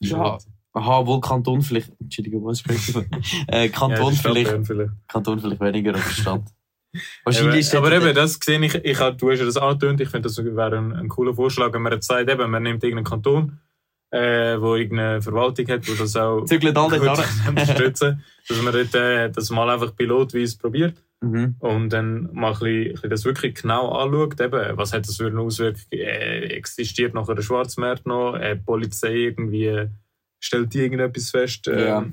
Ja. 0.00 0.38
Aha, 0.72 1.06
wohl 1.06 1.20
Kanton 1.20 1.62
vielleicht. 1.62 1.90
Entschuldigung, 2.00 2.44
was 2.44 2.60
sprichst 2.60 2.94
du? 2.94 3.04
äh, 3.48 3.68
Kanton, 3.68 4.14
ja, 4.14 4.20
vielleicht, 4.20 4.66
vielleicht. 4.66 4.92
Kanton 5.08 5.40
vielleicht 5.40 5.60
weniger 5.60 5.94
als 5.94 6.16
Stadt. 6.16 6.44
Wahrscheinlich 7.24 7.74
aber, 7.76 7.88
aber 7.88 7.96
eben, 7.96 8.14
das 8.14 8.38
sehe 8.42 8.64
ich, 8.64 8.74
ich 8.74 8.98
du 8.98 9.30
hast 9.30 9.38
ja 9.38 9.44
das 9.44 9.56
angetönt, 9.56 10.00
ich 10.00 10.08
finde, 10.08 10.28
das 10.28 10.38
wäre 10.38 10.76
ein, 10.76 10.92
ein, 10.92 11.08
cooler 11.08 11.34
Vorschlag, 11.34 11.72
wenn 11.72 11.82
man 11.82 11.92
jetzt 11.92 12.06
sagt, 12.06 12.28
eben, 12.28 12.50
man 12.50 12.62
nimmt 12.62 12.82
irgendeinen 12.82 13.04
Kanton, 13.04 13.60
äh, 14.10 14.60
wo 14.60 14.74
irgendeine 14.74 15.22
Verwaltung 15.22 15.68
hat, 15.68 15.88
wo 15.88 15.94
das 15.94 16.16
auch 16.16 16.44
Zügelt 16.44 16.76
alle 16.76 17.00
unterstützen, 17.48 18.24
dass 18.48 18.62
man 18.62 18.72
dort, 18.72 18.94
äh, 18.94 19.30
das 19.30 19.50
mal 19.50 19.70
einfach 19.70 19.94
pilotweise 19.94 20.58
probiert 20.58 21.00
mhm. 21.20 21.54
und 21.60 21.90
dann 21.90 22.28
mal 22.32 22.54
ein 22.54 22.58
bisschen, 22.58 22.86
ein 22.86 22.92
bisschen 22.92 23.10
das 23.10 23.24
wirklich 23.24 23.54
genau 23.54 23.92
anschaut, 23.92 24.40
eben, 24.40 24.76
was 24.76 24.92
hat 24.92 25.06
das 25.06 25.16
für 25.16 25.28
eine 25.28 25.40
Auswirkung, 25.40 25.82
äh, 25.92 26.46
existiert 26.56 27.14
nachher 27.14 27.36
der 27.36 27.42
Schwarzmarkt 27.42 28.06
noch, 28.06 28.34
äh, 28.34 28.56
Polizei 28.56 29.14
irgendwie 29.14 29.88
stellt 30.40 30.74
die 30.74 30.80
irgendetwas 30.80 31.30
fest. 31.30 31.68
Ähm, 31.68 31.78
ja. 31.78 32.06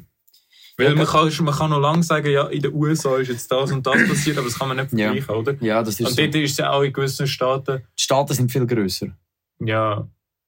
Weil 0.80 0.94
man 0.94 1.08
kann, 1.08 1.32
man 1.44 1.56
kann 1.56 1.72
noch 1.72 1.80
lange 1.80 2.04
sagen, 2.04 2.30
ja, 2.30 2.48
in 2.48 2.62
den 2.62 2.74
USA 2.74 3.18
ist 3.18 3.30
jetzt 3.30 3.52
das 3.52 3.72
und 3.72 3.88
das 3.88 4.08
passiert, 4.08 4.38
aber 4.38 4.46
das 4.46 4.60
kann 4.60 4.68
man 4.68 4.78
nicht 4.78 4.90
vergleichen, 4.90 5.26
ja. 5.28 5.36
oder? 5.36 5.56
Ja, 5.60 5.82
das 5.82 6.00
ist 6.00 6.08
Und 6.08 6.20
dort 6.20 6.36
ist 6.36 6.52
es 6.52 6.58
ja 6.58 6.72
auch 6.72 6.84
in 6.84 6.94
gewissen 6.94 7.26
Staaten. 7.26 7.82
Die 7.98 8.04
Staaten 8.04 8.34
sind 8.36 8.52
viel 8.52 8.68
grösser. 8.68 9.08
Ja, 9.60 10.08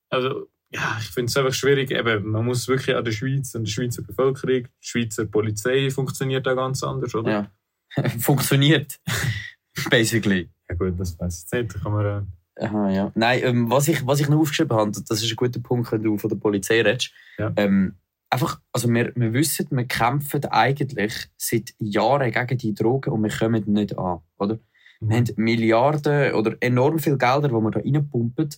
also, 0.09 0.47
ja, 0.71 0.97
ich 0.99 1.07
finde 1.07 1.31
es 1.31 1.37
einfach 1.37 1.53
schwierig. 1.53 1.89
Eben, 1.89 2.29
man 2.29 2.45
muss 2.45 2.67
wirklich 2.67 2.95
an 2.95 3.03
der 3.03 3.11
Schweiz, 3.11 3.55
an 3.55 3.63
der 3.63 3.71
Schweizer 3.71 4.03
Bevölkerung, 4.03 4.65
die 4.65 4.87
Schweizer 4.87 5.25
Polizei 5.25 5.89
funktioniert 5.89 6.45
da 6.45 6.53
ganz 6.53 6.83
anders, 6.83 7.15
oder? 7.15 7.49
Ja. 7.95 8.09
funktioniert. 8.19 8.99
Basically. 9.89 10.49
Ja, 10.69 10.75
gut, 10.75 10.99
das 10.99 11.19
weiß 11.19 11.45
ich 11.45 11.59
nicht. 11.59 11.75
Da 11.75 11.79
kann 11.79 11.93
man. 11.93 12.27
Aha, 12.59 12.89
ja. 12.89 13.11
Nein, 13.15 13.41
ähm, 13.43 13.69
was, 13.69 13.87
ich, 13.87 14.05
was 14.05 14.19
ich 14.19 14.27
noch 14.27 14.39
aufgeschrieben 14.39 14.77
habe, 14.77 14.91
das 14.91 15.23
ist 15.23 15.29
ein 15.29 15.35
guter 15.35 15.59
Punkt, 15.59 15.91
wenn 15.91 16.03
du 16.03 16.17
von 16.17 16.29
der 16.29 16.37
Polizei 16.37 16.81
redest. 16.81 17.11
Ja. 17.37 17.53
Ähm, 17.55 17.95
einfach, 18.29 18.59
also 18.73 18.89
wir, 18.89 19.13
wir 19.15 19.33
wissen, 19.33 19.67
wir 19.71 19.85
kämpfen 19.85 20.45
eigentlich 20.45 21.29
seit 21.37 21.73
Jahren 21.79 22.31
gegen 22.31 22.57
die 22.57 22.73
Drogen 22.73 23.11
und 23.11 23.23
wir 23.23 23.31
kommen 23.31 23.63
nicht 23.67 23.97
an, 23.97 24.19
oder? 24.37 24.59
Mhm. 24.99 25.09
Wir 25.09 25.17
haben 25.17 25.33
Milliarden 25.37 26.33
oder 26.33 26.57
enorm 26.59 26.99
viel 26.99 27.17
Gelder, 27.17 27.47
die 27.47 27.53
wir 27.53 27.71
da 27.71 27.79
reinpumpen, 27.79 28.49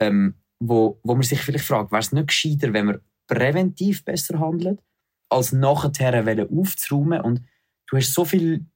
ähm, 0.00 0.34
wo, 0.58 1.00
wo 1.02 1.14
man 1.14 1.22
sich 1.22 1.40
vielleicht 1.40 1.64
fragt, 1.64 1.92
wäre 1.92 2.00
es 2.00 2.12
nicht 2.12 2.28
gescheiter, 2.28 2.72
wenn 2.72 2.88
wir 2.88 3.00
präventiv 3.26 4.04
besser 4.04 4.38
handeln, 4.38 4.78
als 5.30 5.52
nachher 5.52 6.48
aufzuräumen 6.50 7.20
und 7.20 7.42
du 7.86 7.96
hast 7.96 8.12
so 8.12 8.24
viel, 8.24 8.66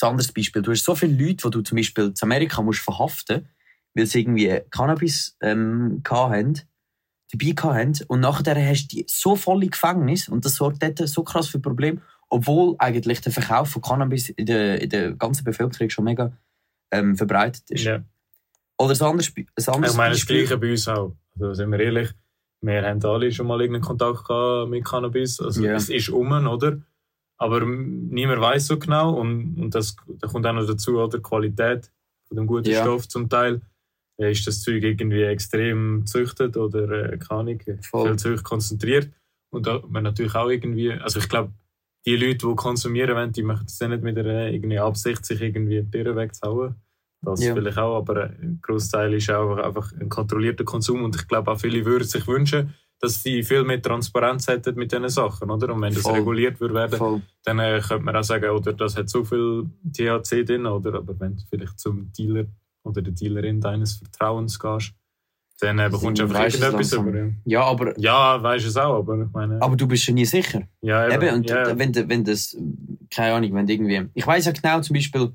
ein 0.00 0.08
anderes 0.08 0.32
Beispiel, 0.32 0.62
du 0.62 0.72
hast 0.72 0.84
so 0.84 0.94
viele 0.94 1.12
Leute, 1.12 1.48
die 1.48 1.50
du 1.50 1.60
zum 1.62 1.76
Beispiel 1.76 2.06
in 2.06 2.14
Amerika 2.22 2.62
musst 2.62 2.80
verhaften 2.80 3.42
musst, 3.42 3.54
weil 3.94 4.06
sie 4.06 4.20
irgendwie 4.20 4.60
Cannabis 4.70 5.36
ähm, 5.40 6.02
hatten, 6.08 6.60
dabei 7.32 7.54
hatten. 7.62 8.04
Und 8.08 8.20
nachher 8.20 8.68
hast 8.68 8.88
du 8.88 8.96
die 8.96 9.06
so 9.08 9.36
volle 9.36 9.68
Gefängnis 9.68 10.28
und 10.28 10.44
das 10.44 10.56
sorgt 10.56 10.82
dort 10.82 10.98
so 11.08 11.22
krass 11.22 11.48
für 11.48 11.58
Probleme, 11.58 12.00
obwohl 12.28 12.74
eigentlich 12.78 13.20
der 13.20 13.32
Verkauf 13.32 13.70
von 13.70 13.82
Cannabis 13.82 14.30
in 14.30 14.46
der, 14.46 14.80
in 14.82 14.90
der 14.90 15.12
ganzen 15.12 15.44
Bevölkerung 15.44 15.90
schon 15.90 16.04
mega 16.04 16.36
ähm, 16.90 17.16
verbreitet 17.16 17.70
ist. 17.70 17.84
Ja. 17.84 18.02
Oder 18.78 18.94
ein 18.94 19.02
anderes, 19.02 19.32
ein 19.36 19.68
anderes 19.68 19.92
Ich 19.92 19.96
meine, 19.96 20.14
das 20.14 20.26
Gleiche 20.26 20.58
bei 20.58 20.72
uns 20.72 20.88
auch. 20.88 21.14
Also, 21.34 21.54
sind 21.54 21.70
wir 21.70 21.80
ehrlich, 21.80 22.10
wir 22.60 22.82
haben 22.82 23.04
alle 23.04 23.30
schon 23.30 23.46
mal 23.46 23.60
irgendeinen 23.60 23.84
Kontakt 23.84 24.26
gehabt 24.26 24.70
mit 24.70 24.84
Cannabis. 24.84 25.40
Also, 25.40 25.62
yeah. 25.62 25.76
es 25.76 25.88
ist 25.88 26.08
um, 26.08 26.32
oder? 26.32 26.80
Aber 27.36 27.60
niemand 27.64 28.40
weiß 28.40 28.66
so 28.66 28.78
genau. 28.78 29.14
Und, 29.14 29.56
und 29.58 29.74
das, 29.74 29.96
da 30.06 30.28
kommt 30.28 30.46
auch 30.46 30.52
noch 30.52 30.66
dazu, 30.66 30.98
oder? 30.98 31.18
Die 31.18 31.22
Qualität 31.22 31.90
von 32.26 32.36
dem 32.36 32.46
guten 32.46 32.68
yeah. 32.68 32.82
Stoff 32.82 33.08
zum 33.08 33.28
Teil 33.28 33.60
ist 34.16 34.46
das 34.46 34.60
Zeug 34.60 34.82
irgendwie 34.82 35.22
extrem 35.22 36.00
gezüchtet 36.00 36.56
oder 36.56 37.12
äh, 37.12 37.18
keine 37.18 37.40
Ahnung, 37.40 37.60
viel 37.60 38.16
Zeug 38.16 38.42
konzentriert. 38.42 39.10
Und 39.50 39.66
da 39.66 39.82
man 39.88 40.02
natürlich 40.04 40.34
auch 40.34 40.48
irgendwie, 40.48 40.92
also 40.92 41.18
ich 41.20 41.28
glaube, 41.28 41.52
die 42.06 42.16
Leute, 42.16 42.46
die 42.48 42.54
konsumieren 42.54 43.14
wollen, 43.16 43.32
die 43.32 43.42
möchten 43.42 43.66
es 43.66 43.80
nicht 43.80 44.02
mit 44.02 44.18
einer 44.18 44.48
irgendwie 44.50 44.78
Absicht, 44.78 45.24
sich 45.24 45.40
irgendwie 45.40 45.76
die 45.76 45.82
Birne 45.82 46.16
wegzuhauen. 46.16 46.74
Das 47.22 47.42
Ja. 47.42 47.54
vielleicht 47.54 47.78
auch, 47.78 47.96
aber 47.96 48.24
ein 48.24 48.58
Großteil 48.60 49.14
ist 49.14 49.30
auch 49.30 49.56
einfach 49.56 49.92
ein 49.98 50.08
kontrollierter 50.10 50.64
Konsum 50.64 51.02
und 51.04 51.16
ich 51.16 51.26
glaube 51.26 51.50
auch 51.50 51.58
viele 51.58 51.84
würden 51.84 52.04
sich 52.06 52.26
wünschen, 52.26 52.74
dass 53.00 53.22
sie 53.22 53.42
viel 53.42 53.64
mehr 53.64 53.80
Transparenz 53.80 54.46
hätten 54.48 54.74
mit 54.76 54.92
diesen 54.92 55.08
Sachen, 55.08 55.50
oder? 55.50 55.72
Und 55.74 55.80
wenn 55.80 55.94
das 55.94 56.02
Voll. 56.02 56.14
reguliert 56.18 56.60
würde 56.60 56.74
werden, 56.74 56.98
Voll. 56.98 57.22
dann 57.44 57.58
äh, 57.60 57.80
könnte 57.80 58.04
man 58.04 58.16
auch 58.16 58.22
sagen, 58.24 58.50
oder 58.50 58.72
das 58.74 58.96
hat 58.96 59.08
so 59.08 59.24
viel 59.24 59.64
THC 59.92 60.44
drin, 60.44 60.66
oder? 60.66 60.94
Aber 60.98 61.18
wenn 61.18 61.38
vielleicht 61.48 61.78
zum 61.78 62.12
Dealer 62.12 62.44
oder 62.84 63.02
der 63.02 63.12
Dealerin 63.12 63.60
deines 63.60 63.94
Vertrauens 63.94 64.58
gehst, 64.58 64.94
dann 65.60 65.78
äh, 65.78 65.88
bekommst 65.88 66.20
du 66.20 66.26
Dann 66.26 66.36
einfach 66.36 66.58
irgendetwas 66.60 66.92
über. 66.92 67.16
Ja, 67.16 67.30
Ja, 67.44 67.64
aber, 67.64 67.98
ja 67.98 68.42
weisst 68.42 68.64
du 68.64 68.68
es 68.70 68.76
auch, 68.76 68.98
aber 68.98 69.22
ich 69.22 69.32
meine. 69.32 69.60
aber 69.62 69.76
du 69.76 69.86
bist 69.86 70.06
ja 70.06 70.12
nie 70.14 70.24
sicher. 70.24 70.62
ja, 70.80 71.08
Eben, 71.08 71.34
und 71.34 71.48
ja, 71.48 71.76
wenn, 71.78 71.94
wenn 72.08 72.24
das, 72.24 72.56
keine 73.10 73.34
Ahnung, 73.34 73.54
wenn 73.54 73.68
irgendwie. 73.68 74.10
Ich 74.14 74.26
weiß 74.26 74.46
ja 74.46 74.52
genau, 74.52 74.80
zum 74.80 74.94
Beispiel, 74.94 75.32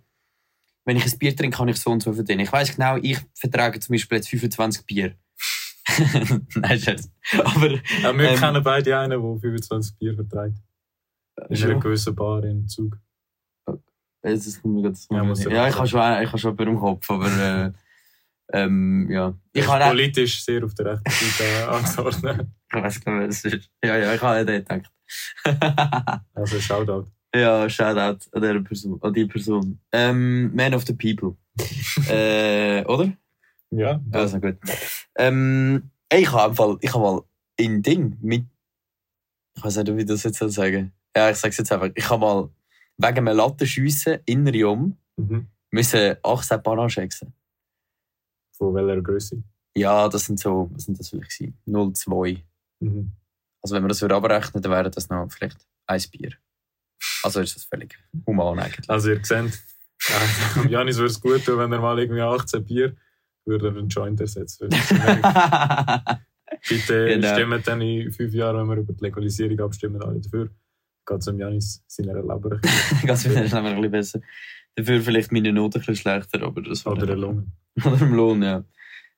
wenn 0.86 0.98
ich 0.98 1.06
ein 1.06 1.18
Bier 1.20 1.36
trinke, 1.36 1.58
kann 1.58 1.68
ich 1.70 1.77
so 1.77 1.89
und 1.89 2.03
so 2.03 2.13
verdienen. 2.13 2.41
Ich 2.41 2.51
weiß 2.51 2.75
genau, 2.75 2.98
ich 2.98 3.18
vertrage 3.34 3.79
zum 3.79 3.94
Beispiel 3.94 4.18
jetzt 4.18 4.29
25 4.29 4.86
Bier. 4.86 5.15
Nein, 6.56 6.79
Scherz. 6.79 7.10
Aber. 7.44 7.70
Ja, 8.01 8.18
wir 8.18 8.29
Ähm, 8.29 8.36
kennen 8.38 8.63
beide 8.63 8.98
einen, 8.98 9.10
der 9.12 9.20
25 9.20 9.98
Bier 9.98 10.13
verträgt. 10.15 10.58
In 11.48 11.56
schon? 11.56 11.72
einer 11.72 11.79
gewissen 11.79 12.13
Bar 12.15 12.44
in 12.44 12.68
Zug. 12.68 12.98
Das 14.21 14.45
ist 14.45 14.65
mir 14.65 14.81
grad- 14.83 14.97
Ja, 15.09 15.23
ja, 15.51 15.67
ich 15.69 15.75
habe 15.77 15.88
schon, 15.88 15.99
ich 16.23 16.27
habe 16.29 16.38
schon 16.38 16.57
im 16.57 16.79
Kopf, 16.79 17.09
aber. 17.09 17.27
Äh, 17.27 17.71
ähm, 18.51 19.07
ja. 19.11 19.33
Ich 19.53 19.63
kann 19.65 19.81
politisch 19.89 20.43
sehr 20.43 20.63
auf 20.65 20.73
der 20.73 20.85
rechten 21.03 21.09
Seite 21.09 21.43
äh, 21.43 21.63
antworten. 21.67 22.53
Ich 22.67 22.81
weiß 22.81 23.01
gar 23.05 23.19
nicht, 23.19 23.29
was 23.29 23.45
es 23.45 23.53
ist. 23.53 23.69
Ja, 23.83 23.95
ja, 23.97 24.13
ich 24.15 24.21
habe 24.21 24.43
nicht 24.43 24.67
gedacht. 24.67 24.91
Also 26.33 26.59
Shoutout. 26.59 27.07
ja, 27.35 27.69
Shoutout 27.69 28.25
an, 28.31 28.41
der 28.41 28.59
Person, 28.61 28.99
an 29.01 29.13
die 29.13 29.25
Person. 29.25 29.79
Ähm, 29.91 30.53
Man 30.55 30.73
of 30.73 30.83
the 30.85 30.93
People. 30.93 31.35
äh, 32.09 32.83
oder? 32.85 33.11
Ja, 33.71 34.01
Ja, 34.11 34.23
ist 34.23 34.41
gut. 34.41 34.57
Ähm, 35.17 35.91
ich 36.11 36.31
habe 36.31 36.55
Fall, 36.55 36.77
ich 36.81 36.91
habe 36.93 37.03
mal 37.03 37.21
ein 37.59 37.81
Ding 37.83 38.17
mit. 38.21 38.45
Ich 39.55 39.63
weiß 39.63 39.77
nicht, 39.77 39.95
wie 39.95 40.01
ich 40.01 40.07
das 40.07 40.23
jetzt 40.23 40.39
soll 40.39 40.49
sagen. 40.49 40.91
Ja, 41.15 41.29
ich 41.29 41.38
sag's 41.38 41.57
jetzt 41.57 41.71
einfach. 41.71 41.89
Ich 41.93 42.09
habe 42.09 42.21
mal 42.21 42.49
wegen 43.00 43.27
einem 43.27 43.38
Lattenschiessen 43.38 44.20
in 44.25 44.48
Riom 44.48 44.96
Mhm. 45.18 45.48
müssen 45.72 46.15
18 46.24 46.62
Bananen 46.63 46.89
schätzen. 46.89 47.34
Von 48.58 48.74
welcher 48.75 49.01
Größe? 49.01 49.44
Ja, 49.75 50.08
das 50.08 50.25
sind 50.25 50.39
so, 50.39 50.70
was 50.74 50.84
sind 50.86 50.98
das 51.00 51.10
vielleicht 51.10 51.38
gewesen? 51.38 51.58
0,2. 51.65 52.41
Mhm. 52.79 53.12
Also 53.62 53.75
wenn 53.75 53.84
wir 53.84 53.89
das 53.89 54.01
abrechnen, 54.03 54.63
dann 54.63 54.72
wäre 54.72 54.89
das 54.89 55.10
noch 55.10 55.27
vielleicht 55.29 55.58
ein 55.88 56.01
Bier. 56.12 56.32
Also 57.24 57.41
ist 57.41 57.56
das 57.56 57.65
völlig 57.65 57.98
human 58.25 58.60
eigentlich. 58.60 58.89
Also 58.89 59.10
ihr 59.12 59.24
seht, 59.24 59.62
äh, 60.10 60.68
Janis 60.70 60.98
würde 60.98 61.12
es 61.12 61.20
gut 61.20 61.44
tun, 61.46 61.58
wenn 61.60 61.72
er 61.74 61.79
mal 61.79 62.00
irgendwie 62.00 62.22
18 62.22 62.63
Bier 62.63 62.96
würde 63.46 63.68
er 63.68 63.77
einen 63.77 63.89
Joint 63.89 64.22
ersetzen. 64.22 64.70
Bitte 66.68 67.06
Genau. 67.08 67.34
stimmen 67.34 67.62
dann 67.63 67.82
in 67.82 68.12
fünf 68.12 68.34
Jahren, 68.34 68.58
wenn 68.58 68.68
wir 68.77 68.77
über 68.84 68.94
die 68.94 69.03
Legalisierung 69.03 69.60
abstimmen, 69.62 70.01
alle 70.01 70.20
dafür. 70.20 70.50
Geht 71.10 71.22
es 71.22 71.28
um 71.28 71.39
Janis 71.39 71.84
seiner 71.88 72.13
Leber 72.22 72.62
wieder 72.62 73.13
ist 73.13 73.25
nämlich 73.25 73.54
ein 73.54 73.63
bisschen 73.63 73.92
besser. 73.92 74.20
Dafür 74.75 75.01
vielleicht 75.01 75.32
meine 75.32 75.51
Noten 75.51 75.78
ein 75.78 75.80
bisschen 75.80 75.96
schlechter, 75.96 76.44
aber 76.44 76.62
das 76.62 76.86
oder 76.86 77.08
der 77.08 77.16
Lunge. 77.16 77.48
Oder 77.86 78.01
im 78.01 78.13
Lohn, 78.13 78.44
ja. 78.44 78.63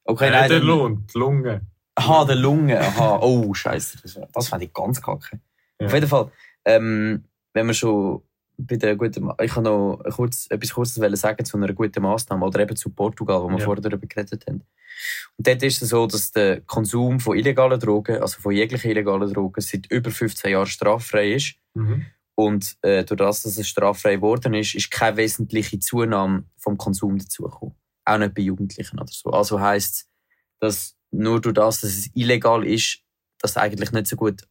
Okay, 0.05 0.27
äh, 0.27 0.31
nein, 0.31 0.49
der 0.49 0.59
Lohn, 0.59 1.05
die 1.13 1.17
Lunge. 1.17 1.61
Aha, 1.95 2.25
der 2.25 2.35
Lunge. 2.35 2.79
Aha, 2.79 3.19
oh, 3.21 3.53
Scheiße. 3.53 3.97
Das, 4.03 4.19
das 4.31 4.47
fand 4.47 4.63
ich 4.63 4.73
ganz 4.73 5.01
kacke. 5.01 5.39
Ja. 5.79 5.87
Auf 5.87 5.93
jeden 5.93 6.07
Fall, 6.07 6.31
ähm, 6.65 7.25
wenn 7.53 7.67
wir 7.67 7.73
schon 7.73 8.21
bei 8.57 8.77
der 8.77 8.95
guten. 8.95 9.25
Ma 9.25 9.35
ich 9.41 9.51
kann 9.51 9.63
noch 9.63 9.99
kurz, 10.15 10.47
etwas 10.49 10.73
Kurzes 10.73 11.19
sagen 11.19 11.43
zu 11.43 11.57
einer 11.57 11.73
guten 11.73 12.01
Maßnahme 12.03 12.45
oder 12.45 12.59
eben 12.61 12.75
zu 12.75 12.89
Portugal, 12.91 13.41
wo 13.41 13.49
wir 13.49 13.57
Ja. 13.57 13.65
vorher 13.65 13.81
darüber 13.81 14.07
geredet 14.07 14.45
haben. 14.47 14.63
Und 15.37 15.47
dort 15.47 15.63
ist 15.63 15.81
es 15.81 15.89
so, 15.89 16.05
dass 16.07 16.31
der 16.31 16.61
Konsum 16.61 17.19
von 17.19 17.37
illegalen 17.37 17.79
Drogen, 17.79 18.21
also 18.21 18.39
von 18.39 18.53
jeglichen 18.53 18.91
illegalen 18.91 19.33
Drogen, 19.33 19.61
seit 19.61 19.87
über 19.91 20.11
15 20.11 20.51
Jahren 20.51 20.67
straffrei 20.67 21.33
ist. 21.33 21.55
Mhm. 21.73 22.05
Und 22.35 22.77
äh, 22.81 23.03
durch 23.03 23.17
das, 23.17 23.43
dass 23.43 23.57
es 23.57 23.67
straffrei 23.67 24.15
geworden 24.15 24.53
ist, 24.53 24.73
ist 24.73 24.89
keine 24.89 25.17
wesentliche 25.17 25.79
Zunahme 25.79 26.45
vom 26.57 26.77
Konsum 26.77 27.17
dazugekommen. 27.17 27.75
Auch 28.05 28.17
nicht 28.17 28.33
bei 28.33 28.41
Jugendlichen 28.41 28.99
oder 28.99 29.11
so. 29.11 29.29
Also 29.31 29.59
heisst 29.59 29.93
es, 29.93 30.09
dass 30.59 30.97
nur 31.11 31.41
durch 31.41 31.55
das, 31.55 31.81
dass 31.81 31.91
es 31.91 32.09
illegal 32.15 32.65
ist, 32.65 32.99
das 33.39 33.57
eigentlich 33.57 33.91
nicht 33.91 34.07
so 34.07 34.15
gut 34.15 34.41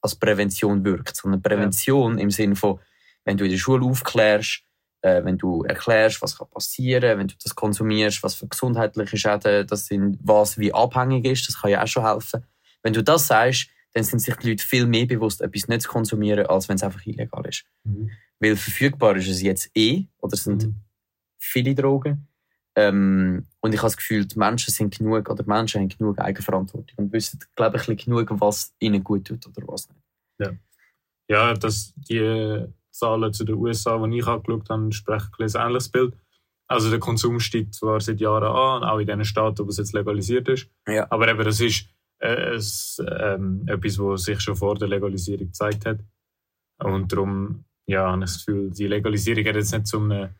als 0.00 0.14
Prävention 0.14 0.84
wirkt. 0.84 1.16
Sondern 1.16 1.42
Prävention 1.42 2.18
im 2.18 2.30
Sinne 2.30 2.56
von, 2.56 2.78
wenn 3.24 3.36
du 3.36 3.44
in 3.44 3.50
der 3.50 3.58
Schule 3.58 3.84
aufklärst, 3.84 4.62
äh, 5.02 5.24
wenn 5.24 5.36
du 5.36 5.62
erklärst, 5.64 6.22
was 6.22 6.38
kann 6.38 6.48
passieren, 6.48 7.18
wenn 7.18 7.28
du 7.28 7.34
das 7.42 7.54
konsumierst, 7.54 8.22
was 8.22 8.34
für 8.34 8.48
gesundheitliche 8.48 9.16
Schäden 9.16 9.66
das 9.66 9.86
sind, 9.86 10.18
was 10.22 10.58
wie 10.58 10.72
abhängig 10.72 11.26
ist, 11.26 11.48
das 11.48 11.60
kann 11.60 11.70
ja 11.70 11.82
auch 11.82 11.86
schon 11.86 12.06
helfen. 12.06 12.46
Wenn 12.82 12.92
du 12.92 13.02
das 13.02 13.26
sagst, 13.26 13.68
dann 13.96 14.04
sind 14.04 14.18
sich 14.18 14.36
die 14.36 14.50
Leute 14.50 14.62
viel 14.62 14.86
mehr 14.86 15.06
bewusst, 15.06 15.40
etwas 15.40 15.68
nicht 15.68 15.80
zu 15.80 15.88
konsumieren, 15.88 16.44
als 16.48 16.68
wenn 16.68 16.76
es 16.76 16.82
einfach 16.82 17.06
illegal 17.06 17.46
ist. 17.46 17.64
Mhm. 17.84 18.10
Weil 18.38 18.54
verfügbar 18.54 19.16
ist 19.16 19.26
es 19.26 19.40
jetzt 19.40 19.70
eh, 19.74 20.04
oder 20.18 20.34
es 20.34 20.44
sind 20.44 20.64
Mhm. 20.66 20.74
viele 21.38 21.74
Drogen. 21.74 22.28
Ähm, 22.76 23.46
und 23.60 23.72
ich 23.72 23.78
habe 23.78 23.86
das 23.86 23.96
Gefühl, 23.96 24.26
die 24.26 24.38
Menschen 24.38 24.70
sind 24.70 24.98
genug, 24.98 25.30
oder 25.30 25.42
Menschen 25.46 25.80
haben 25.80 25.88
genug 25.88 26.18
Eigenverantwortung 26.18 26.94
und 26.98 27.12
wissen, 27.14 27.40
glaube 27.54 27.78
ich, 27.78 27.88
ein 27.88 27.96
bisschen 27.96 28.12
genug, 28.12 28.38
was 28.38 28.74
ihnen 28.80 29.02
gut 29.02 29.28
tut 29.28 29.46
oder 29.46 29.66
was 29.66 29.88
nicht. 29.88 30.58
Ja, 31.28 31.54
dass 31.54 31.94
die 31.96 32.66
Zahlen 32.90 33.32
zu 33.32 33.44
den 33.44 33.54
USA, 33.56 33.96
die 34.06 34.18
ich 34.18 34.26
angeschaut 34.26 34.68
habe, 34.68 34.92
sprechen 34.92 35.30
ein 35.38 35.50
ähnliches 35.56 35.88
Bild. 35.88 36.14
Also 36.68 36.90
der 36.90 37.00
Konsum 37.00 37.40
steigt 37.40 37.74
zwar 37.74 38.00
seit 38.00 38.20
Jahren 38.20 38.44
an, 38.44 38.84
auch 38.84 38.98
in 38.98 39.06
den 39.06 39.24
Staaten, 39.24 39.64
wo 39.64 39.70
es 39.70 39.78
jetzt 39.78 39.94
legalisiert 39.94 40.48
ist. 40.48 40.68
Ja. 40.86 41.06
Aber 41.10 41.26
eben, 41.28 41.42
das 41.44 41.60
ist 41.60 41.88
äh, 42.18 42.54
es, 42.54 43.02
ähm, 43.20 43.62
etwas, 43.66 43.98
was 43.98 44.24
sich 44.24 44.40
schon 44.40 44.56
vor 44.56 44.74
der 44.76 44.88
Legalisierung 44.88 45.46
gezeigt 45.46 45.86
hat. 45.86 45.98
Und 46.82 47.12
darum 47.12 47.64
ja, 47.86 48.10
habe 48.10 48.24
ich 48.24 48.30
das 48.32 48.44
Gefühl, 48.44 48.70
die 48.70 48.86
Legalisierung 48.86 49.44
hat 49.46 49.54
jetzt 49.56 49.72
nicht 49.72 49.86
zu 49.86 50.00
einem, 50.00 50.30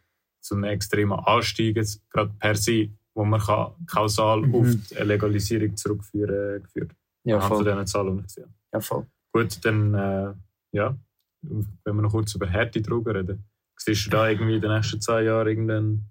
zu 0.42 0.54
einem 0.54 0.64
extremen 0.64 1.18
Anstieg 1.18 1.76
jetzt 1.76 2.08
gerade 2.10 2.32
per 2.38 2.54
se, 2.56 2.90
wo 3.14 3.24
man 3.24 3.40
kann, 3.40 3.72
kausal 3.86 4.42
Mhm. 4.42 4.54
auf 4.54 4.66
die 4.90 4.94
Legalisierung 5.02 5.76
zurückführen 5.76 6.62
geführt. 6.62 6.90
Ja, 7.24 7.36
Anhand 7.36 7.48
von 7.54 7.64
voll. 7.64 7.72
diesen 7.72 7.86
Zahlen, 7.86 8.14
die 8.16 8.20
ich 8.20 8.26
gesehen. 8.26 8.54
Ja, 8.72 8.80
voll. 8.80 9.06
Gut, 9.32 9.64
dann, 9.64 9.94
äh, 9.94 10.34
ja, 10.72 10.96
wenn 11.42 11.96
wir 11.96 12.02
noch 12.02 12.10
kurz 12.12 12.34
über 12.34 12.50
harte 12.50 12.80
Drogen 12.82 13.16
reden. 13.16 13.44
Siehst 13.78 14.06
du 14.06 14.10
da 14.10 14.28
irgendwie 14.28 14.56
in 14.56 14.60
den 14.62 14.72
nächsten 14.72 15.00
zwei 15.00 15.22
Jahren 15.22 15.46
irgendeinen. 15.48 16.10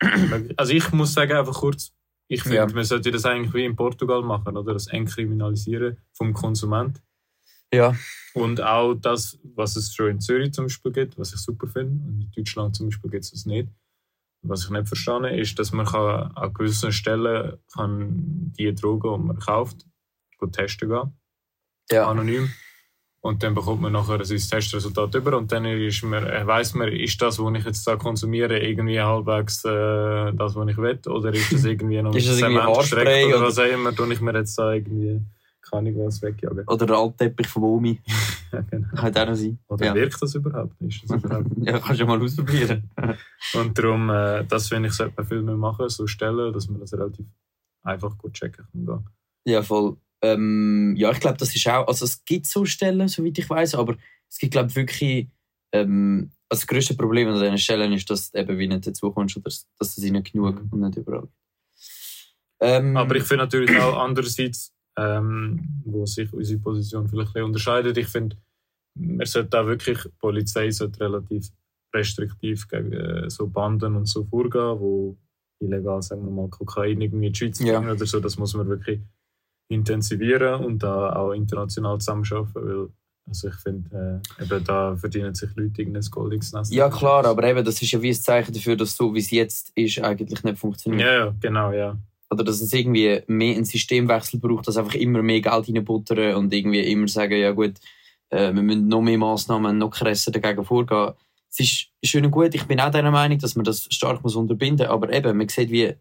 Also, 0.56 0.72
ich 0.72 0.90
muss 0.92 1.12
sagen, 1.14 1.32
einfach 1.32 1.54
kurz, 1.54 1.92
ich 2.32 2.42
finde, 2.42 2.56
Ja. 2.56 2.66
man 2.66 2.84
sollte 2.84 3.10
das 3.10 3.24
eigentlich 3.24 3.52
wie 3.54 3.64
in 3.64 3.76
Portugal 3.76 4.22
machen, 4.22 4.56
oder? 4.56 4.72
Das 4.72 4.86
Entkriminalisieren 4.86 5.98
vom 6.12 6.32
Konsument. 6.32 7.02
Ja, 7.72 7.94
Und 8.34 8.60
auch 8.62 8.94
das, 8.94 9.38
was 9.42 9.76
es 9.76 9.94
schon 9.94 10.10
in 10.10 10.20
Zürich 10.20 10.52
zum 10.52 10.66
Beispiel 10.66 10.92
gibt, 10.92 11.18
was 11.18 11.32
ich 11.34 11.40
super 11.40 11.66
finde. 11.66 12.04
Und 12.06 12.20
in 12.22 12.30
Deutschland 12.36 12.76
zum 12.76 12.88
Beispiel 12.88 13.10
gibt 13.10 13.24
es 13.24 13.30
das 13.32 13.46
nicht. 13.46 13.68
Was 14.42 14.64
ich 14.64 14.70
nicht 14.70 14.88
verstehe, 14.88 15.38
ist, 15.40 15.58
dass 15.58 15.72
man 15.72 15.86
kann 15.86 16.32
an 16.34 16.52
gewissen 16.54 16.92
Stellen 16.92 17.58
kann 17.72 18.52
die 18.58 18.74
Drogen, 18.74 19.20
die 19.22 19.26
man 19.28 19.38
kauft, 19.38 19.86
gut 20.38 20.52
testen 20.54 20.88
gehen 20.88 21.12
ja. 21.90 22.08
anonym. 22.08 22.50
Und 23.24 23.40
dann 23.44 23.54
bekommt 23.54 23.80
man 23.80 23.92
nachher 23.92 24.14
ein 24.14 24.26
Testresultat 24.26 25.14
über 25.14 25.38
und 25.38 25.52
dann 25.52 25.64
ist 25.64 26.02
man, 26.02 26.26
äh, 26.26 26.44
weiss 26.44 26.74
man, 26.74 26.88
ist 26.88 27.22
das, 27.22 27.38
was 27.38 27.54
ich 27.56 27.64
jetzt 27.64 27.86
da 27.86 27.94
konsumiere, 27.94 28.58
irgendwie 28.58 29.00
halbwegs 29.00 29.64
äh, 29.64 30.32
das, 30.32 30.56
was 30.56 30.68
ich 30.68 30.76
will? 30.76 30.98
Oder 31.06 31.32
ist 31.32 31.52
das 31.52 31.64
irgendwie 31.64 32.02
noch 32.02 32.12
Ist 32.16 32.28
das 32.28 32.40
irgendwie 32.40 32.60
Haarspray 32.60 33.26
oder 33.26 33.36
oder- 33.36 33.46
was 33.46 33.60
auch 33.60 33.72
immer, 33.72 33.94
tue 33.94 34.12
ich 34.12 34.20
mir 34.20 34.34
jetzt 34.34 34.58
da 34.58 34.72
irgendwie, 34.72 35.20
kann 35.60 35.86
ich 35.86 35.96
was 35.96 36.20
wegjagen. 36.20 36.64
Oder 36.66 36.84
der 36.84 36.96
Altteppich 36.96 37.46
von 37.46 37.62
Omi. 37.62 38.00
Ja, 38.52 38.60
genau. 38.70 38.88
Könnte 38.94 39.22
auch 39.22 39.26
noch 39.28 39.34
sein. 39.34 39.58
Oder 39.66 39.86
ja. 39.86 39.94
wirkt 39.94 40.20
das 40.20 40.34
überhaupt? 40.34 40.78
Ist 40.80 41.04
das 41.08 41.24
überhaupt? 41.24 41.46
ja, 41.56 41.78
kannst 41.78 42.02
du 42.02 42.04
mal 42.04 42.20
ausprobieren. 42.20 42.90
und 43.54 43.78
darum, 43.78 44.10
äh, 44.10 44.44
das 44.44 44.68
finde 44.68 44.90
ich, 44.90 44.94
sollte 44.94 45.14
man 45.16 45.26
viel 45.26 45.40
mehr 45.40 45.56
machen, 45.56 45.88
so 45.88 46.06
Stellen, 46.06 46.52
dass 46.52 46.68
man 46.68 46.80
das 46.80 46.92
relativ 46.92 47.24
einfach 47.82 48.18
gut 48.18 48.34
checken 48.34 48.66
kann. 48.84 49.06
Ja, 49.46 49.62
voll. 49.62 49.96
Ähm, 50.22 50.94
ja, 50.96 51.10
ich 51.10 51.20
glaube, 51.20 51.36
das 51.38 51.54
ist 51.54 51.66
auch, 51.68 51.86
also 51.88 52.04
es 52.04 52.24
gibt 52.24 52.46
so 52.46 52.64
Stellen, 52.64 53.08
soweit 53.08 53.38
ich 53.38 53.50
weiß, 53.50 53.74
aber 53.74 53.96
es 54.28 54.38
gibt, 54.38 54.52
glaube 54.52 54.68
ich, 54.70 54.76
wirklich, 54.76 55.28
ähm, 55.72 56.30
also 56.48 56.60
das 56.60 56.66
grösste 56.66 56.94
Problem 56.94 57.28
an 57.28 57.40
diesen 57.40 57.58
Stellen 57.58 57.92
ist, 57.92 58.08
dass 58.08 58.30
du 58.30 58.38
eben 58.38 58.58
wie 58.58 58.68
nicht 58.68 58.86
dazu 58.86 59.10
kommst 59.10 59.36
oder 59.36 59.50
dass 59.78 59.98
es 59.98 60.04
ihnen 60.04 60.22
genug 60.22 60.62
und 60.70 60.80
nicht 60.80 60.96
überall. 60.96 61.28
Ähm, 62.60 62.96
Aber 62.96 63.16
ich 63.16 63.24
finde 63.24 63.44
natürlich 63.44 63.76
auch 63.80 63.96
andererseits, 63.98 64.72
ähm, 64.96 65.82
wo 65.84 66.06
sich 66.06 66.32
unsere 66.32 66.60
Position 66.60 67.08
vielleicht 67.08 67.30
ein 67.30 67.32
bisschen 67.32 67.46
unterscheidet, 67.46 67.98
ich 67.98 68.06
finde, 68.06 68.36
man 68.94 69.26
sollte 69.26 69.60
auch 69.60 69.66
wirklich, 69.66 69.98
die 70.02 70.08
Polizei 70.20 70.70
sollte 70.70 71.00
relativ 71.00 71.48
restriktiv 71.92 72.68
gegen 72.68 72.92
äh, 72.92 73.28
so 73.30 73.48
Banden 73.48 73.96
und 73.96 74.06
so 74.06 74.24
vorgehen, 74.24 74.78
wo 74.78 75.16
illegal, 75.60 76.02
sagen 76.02 76.24
wir 76.24 76.30
mal, 76.30 76.48
Kokain 76.48 77.00
irgendwie 77.00 77.26
in 77.26 77.32
die 77.32 77.38
Schweiz 77.38 77.58
Ja. 77.60 77.78
bringen 77.78 77.96
oder 77.96 78.06
so. 78.06 78.20
Das 78.20 78.38
muss 78.38 78.54
man 78.54 78.68
wirklich 78.68 79.00
intensivieren 79.68 80.64
und 80.64 80.82
da 80.82 81.14
auch 81.14 81.32
international 81.32 81.98
zusammenarbeiten, 81.98 82.54
weil 82.54 82.88
Also 83.28 83.48
ich 83.48 83.54
finde, 83.54 84.20
äh, 84.38 84.42
eben 84.42 84.64
da 84.64 84.96
verdienen 84.96 85.34
sich 85.34 85.50
Leute 85.54 85.80
irgendein 85.82 86.02
goldiges 86.10 86.52
Nest. 86.52 86.72
Ja, 86.72 86.88
klar, 86.88 87.24
aber 87.24 87.44
eben, 87.44 87.64
das 87.64 87.80
ist 87.80 87.92
ja 87.92 88.02
wie 88.02 88.10
ein 88.10 88.14
Zeichen 88.14 88.52
dafür, 88.52 88.76
dass 88.76 88.96
so, 88.96 89.14
wie 89.14 89.20
es 89.20 89.30
jetzt 89.30 89.72
ist, 89.76 90.00
eigentlich 90.00 90.42
nicht 90.42 90.58
funktioniert. 90.58 91.02
Ja, 91.02 91.26
ja, 91.26 91.34
genau, 91.40 91.72
ja. 91.72 91.96
Oder 92.30 92.44
dass 92.44 92.60
es 92.60 92.72
irgendwie 92.72 93.22
mehr 93.26 93.54
einen 93.54 93.64
Systemwechsel 93.64 94.40
braucht, 94.40 94.66
dass 94.66 94.76
einfach 94.76 94.94
immer 94.94 95.22
mehr 95.22 95.40
Geld 95.40 95.68
reinbuttern 95.68 96.34
und 96.34 96.52
irgendwie 96.52 96.80
immer 96.80 97.06
sagen, 97.06 97.38
ja 97.38 97.52
gut, 97.52 97.74
äh, 98.30 98.52
wir 98.52 98.62
müssen 98.62 98.88
noch 98.88 99.02
mehr 99.02 99.18
Massnahmen, 99.18 99.78
noch 99.78 99.90
krasser 99.90 100.32
dagegen 100.32 100.64
vorgehen. 100.64 101.12
Es 101.50 101.60
ist 101.60 101.88
schön 102.02 102.24
und 102.24 102.30
gut, 102.30 102.54
ich 102.54 102.64
bin 102.64 102.80
auch 102.80 102.90
der 102.90 103.08
Meinung, 103.10 103.38
dass 103.38 103.54
man 103.54 103.64
das 103.64 103.86
stark 103.90 104.22
muss 104.24 104.34
unterbinden 104.34 104.86
muss, 104.86 104.94
aber 104.94 105.12
eben, 105.12 105.36
man 105.36 105.48
sieht, 105.48 105.70
wie 105.70 105.94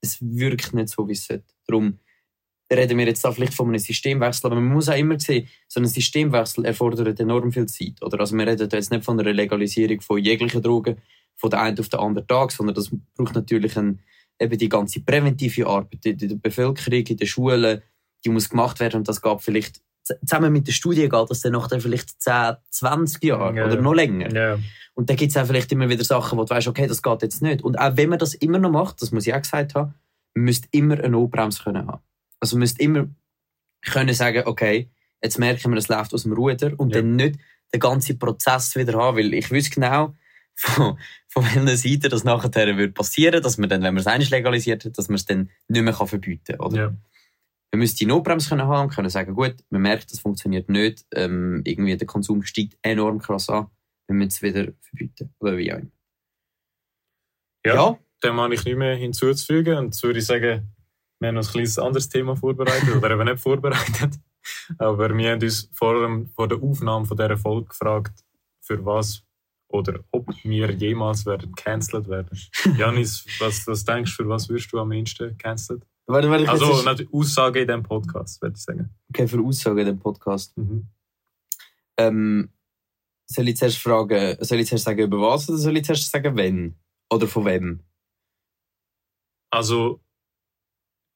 es 0.00 0.18
wirkt 0.22 0.72
nicht 0.72 0.88
so, 0.88 1.06
wie 1.06 1.12
es 1.12 1.26
sollte. 1.26 1.44
Darum 1.66 1.98
reden 2.76 2.98
wir 2.98 3.06
jetzt 3.06 3.24
da 3.24 3.32
vielleicht 3.32 3.54
von 3.54 3.68
einem 3.68 3.78
Systemwechsel, 3.78 4.46
aber 4.46 4.60
man 4.60 4.72
muss 4.72 4.88
auch 4.88 4.96
immer 4.96 5.18
sehen, 5.18 5.48
so 5.68 5.80
ein 5.80 5.86
Systemwechsel 5.86 6.64
erfordert 6.64 7.18
enorm 7.20 7.52
viel 7.52 7.66
Zeit. 7.66 8.02
Oder? 8.02 8.20
Also 8.20 8.36
wir 8.36 8.46
reden 8.46 8.68
jetzt 8.70 8.90
nicht 8.90 9.04
von 9.04 9.18
einer 9.18 9.32
Legalisierung 9.32 10.00
von 10.00 10.18
jeglichen 10.18 10.62
Drogen 10.62 10.96
von 11.36 11.50
der 11.50 11.60
einen 11.60 11.78
auf 11.78 11.88
den 11.88 12.00
anderen 12.00 12.28
Tag, 12.28 12.52
sondern 12.52 12.74
das 12.74 12.90
braucht 13.16 13.34
natürlich 13.34 13.76
ein, 13.76 14.00
eben 14.38 14.58
die 14.58 14.68
ganze 14.68 15.00
präventive 15.00 15.66
Arbeit 15.66 16.04
in 16.04 16.16
der 16.18 16.36
Bevölkerung, 16.36 17.00
in 17.06 17.16
den 17.16 17.26
Schulen, 17.26 17.82
die 18.24 18.28
muss 18.28 18.48
gemacht 18.48 18.80
werden 18.80 18.98
und 18.98 19.08
das 19.08 19.20
geht 19.20 19.40
vielleicht 19.40 19.80
zusammen 20.04 20.52
mit 20.52 20.66
der 20.66 20.72
Studie 20.72 21.08
geht 21.08 21.30
das 21.30 21.40
dann 21.40 21.52
nachher 21.52 21.80
vielleicht 21.80 22.20
10, 22.20 22.56
20 22.70 23.22
Jahre 23.24 23.56
Ja. 23.56 23.66
oder 23.66 23.80
noch 23.80 23.94
länger. 23.94 24.34
Ja, 24.34 24.58
Und 24.94 25.08
dann 25.08 25.16
gibt 25.16 25.30
es 25.30 25.36
auch 25.36 25.46
vielleicht 25.46 25.70
immer 25.72 25.88
wieder 25.88 26.04
Sachen, 26.04 26.38
wo 26.38 26.44
du 26.44 26.50
weißt, 26.50 26.68
okay, 26.68 26.86
das 26.86 27.02
geht 27.02 27.22
jetzt 27.22 27.40
nicht. 27.42 27.62
Und 27.62 27.78
auch 27.78 27.96
wenn 27.96 28.08
man 28.08 28.18
das 28.18 28.34
immer 28.34 28.58
noch 28.58 28.70
macht, 28.70 29.00
das 29.00 29.12
muss 29.12 29.26
ich 29.26 29.34
auch 29.34 29.40
gesagt 29.40 29.74
haben, 29.74 29.94
man 30.34 30.44
müsste 30.44 30.68
immer 30.72 30.98
eine 30.98 31.10
Notbremse 31.10 31.62
können 31.62 31.86
haben. 31.86 32.02
Also 32.42 32.56
man 32.56 32.60
müsste 32.60 32.82
immer 32.82 33.08
können 33.82 34.14
sagen, 34.14 34.42
okay, 34.46 34.90
jetzt 35.22 35.38
merken 35.38 35.70
wir, 35.70 35.78
es 35.78 35.88
läuft 35.88 36.12
aus 36.12 36.24
dem 36.24 36.32
Ruder 36.32 36.72
und 36.78 36.92
Ja. 36.92 37.00
dann 37.00 37.14
nicht 37.14 37.38
den 37.72 37.80
ganzen 37.80 38.18
Prozess 38.18 38.74
wieder 38.74 38.98
haben, 38.98 39.16
weil 39.16 39.32
ich 39.32 39.50
wüsste 39.50 39.76
genau, 39.76 40.14
von, 40.56 40.98
von 41.28 41.44
welcher 41.44 41.76
Seite 41.76 42.08
das 42.08 42.24
nachher 42.24 42.76
wird 42.76 42.94
passieren, 42.94 43.42
dass 43.42 43.58
man 43.58 43.70
dann, 43.70 43.82
wenn 43.82 43.94
man 43.94 44.00
es 44.00 44.06
einmal 44.06 44.28
legalisiert 44.28 44.84
hat, 44.84 44.98
dass 44.98 45.08
man 45.08 45.14
es 45.14 45.24
dann 45.24 45.50
nicht 45.68 45.82
mehr 45.82 45.94
kann 45.94 46.08
verbieten 46.08 46.56
kann. 46.58 46.66
Oder? 46.66 46.76
ja. 46.76 46.88
Man 47.74 47.78
müsste 47.78 47.98
die 48.00 48.06
Notbremse 48.06 48.50
können 48.50 48.66
haben 48.66 48.88
und 48.88 48.94
können 48.94 49.08
sagen, 49.08 49.34
gut, 49.34 49.54
man 49.70 49.80
merkt, 49.80 50.12
das 50.12 50.18
funktioniert 50.18 50.68
nicht, 50.68 51.06
ähm, 51.14 51.62
irgendwie 51.64 51.96
der 51.96 52.06
Konsum 52.06 52.42
steigt 52.42 52.76
enorm 52.82 53.18
krass 53.20 53.48
an, 53.48 53.68
wir 54.08 54.14
müssen 54.16 54.28
es 54.28 54.42
wieder 54.42 54.72
verbieten. 54.80 55.32
Oder 55.38 55.56
wie 55.56 55.72
auch 55.72 55.78
immer. 55.78 55.90
Ja. 57.64 57.98
Dem 58.22 58.40
habe 58.40 58.54
ich 58.54 58.64
nicht 58.64 58.76
mehr 58.76 58.94
hinzuzufügen. 58.96 59.78
Und 59.78 60.02
würde 60.02 60.18
ich 60.18 60.26
sagen, 60.26 60.70
wir 61.22 61.28
haben 61.28 61.36
noch 61.36 61.46
ein 61.46 61.52
kleines 61.52 61.78
anderes 61.78 62.08
Thema 62.08 62.36
vorbereitet, 62.36 62.94
oder 62.96 63.10
eben 63.12 63.24
nicht 63.24 63.40
vorbereitet. 63.40 64.18
Aber 64.78 65.16
wir 65.16 65.30
haben 65.30 65.40
uns 65.40 65.70
vor, 65.72 66.02
dem, 66.02 66.28
vor 66.30 66.48
der 66.48 66.60
Aufnahme 66.60 67.06
von 67.06 67.16
dieser 67.16 67.36
Folge 67.36 67.68
gefragt, 67.68 68.24
für 68.60 68.84
was 68.84 69.22
oder 69.68 70.00
ob 70.10 70.28
wir 70.44 70.70
jemals 70.72 71.24
werden 71.24 71.54
cancelled 71.54 72.08
werden. 72.08 72.38
Janis, 72.76 73.24
was, 73.38 73.66
was 73.66 73.84
denkst 73.84 74.16
du, 74.16 74.22
für 74.24 74.28
was 74.28 74.48
wirst 74.48 74.72
du 74.72 74.78
am 74.78 74.92
ehesten 74.92 75.36
cancelled? 75.38 75.86
Warte, 76.06 76.28
warte, 76.28 76.48
Also 76.48 76.82
natürlich 76.82 77.14
Aussage 77.14 77.60
in 77.60 77.68
diesem 77.68 77.82
Podcast, 77.82 78.42
würde 78.42 78.56
ich 78.56 78.62
sagen. 78.62 78.90
okay, 79.08 79.26
für 79.28 79.40
Aussagen 79.40 79.78
in 79.78 79.86
dem 79.86 79.98
Podcast. 79.98 80.56
Mhm. 80.58 80.88
Ähm, 81.96 82.50
soll 83.26 83.48
ich 83.48 83.56
zuerst 83.56 83.78
fragen, 83.78 84.36
soll 84.40 84.58
ich 84.58 84.66
zuerst 84.66 84.84
sagen 84.84 85.00
über 85.00 85.20
was 85.20 85.48
oder 85.48 85.58
soll 85.58 85.76
ich 85.76 85.84
zuerst 85.84 86.10
sagen 86.10 86.36
wenn? 86.36 86.74
Oder 87.10 87.28
von 87.28 87.44
wem? 87.44 87.80
Also, 89.50 90.00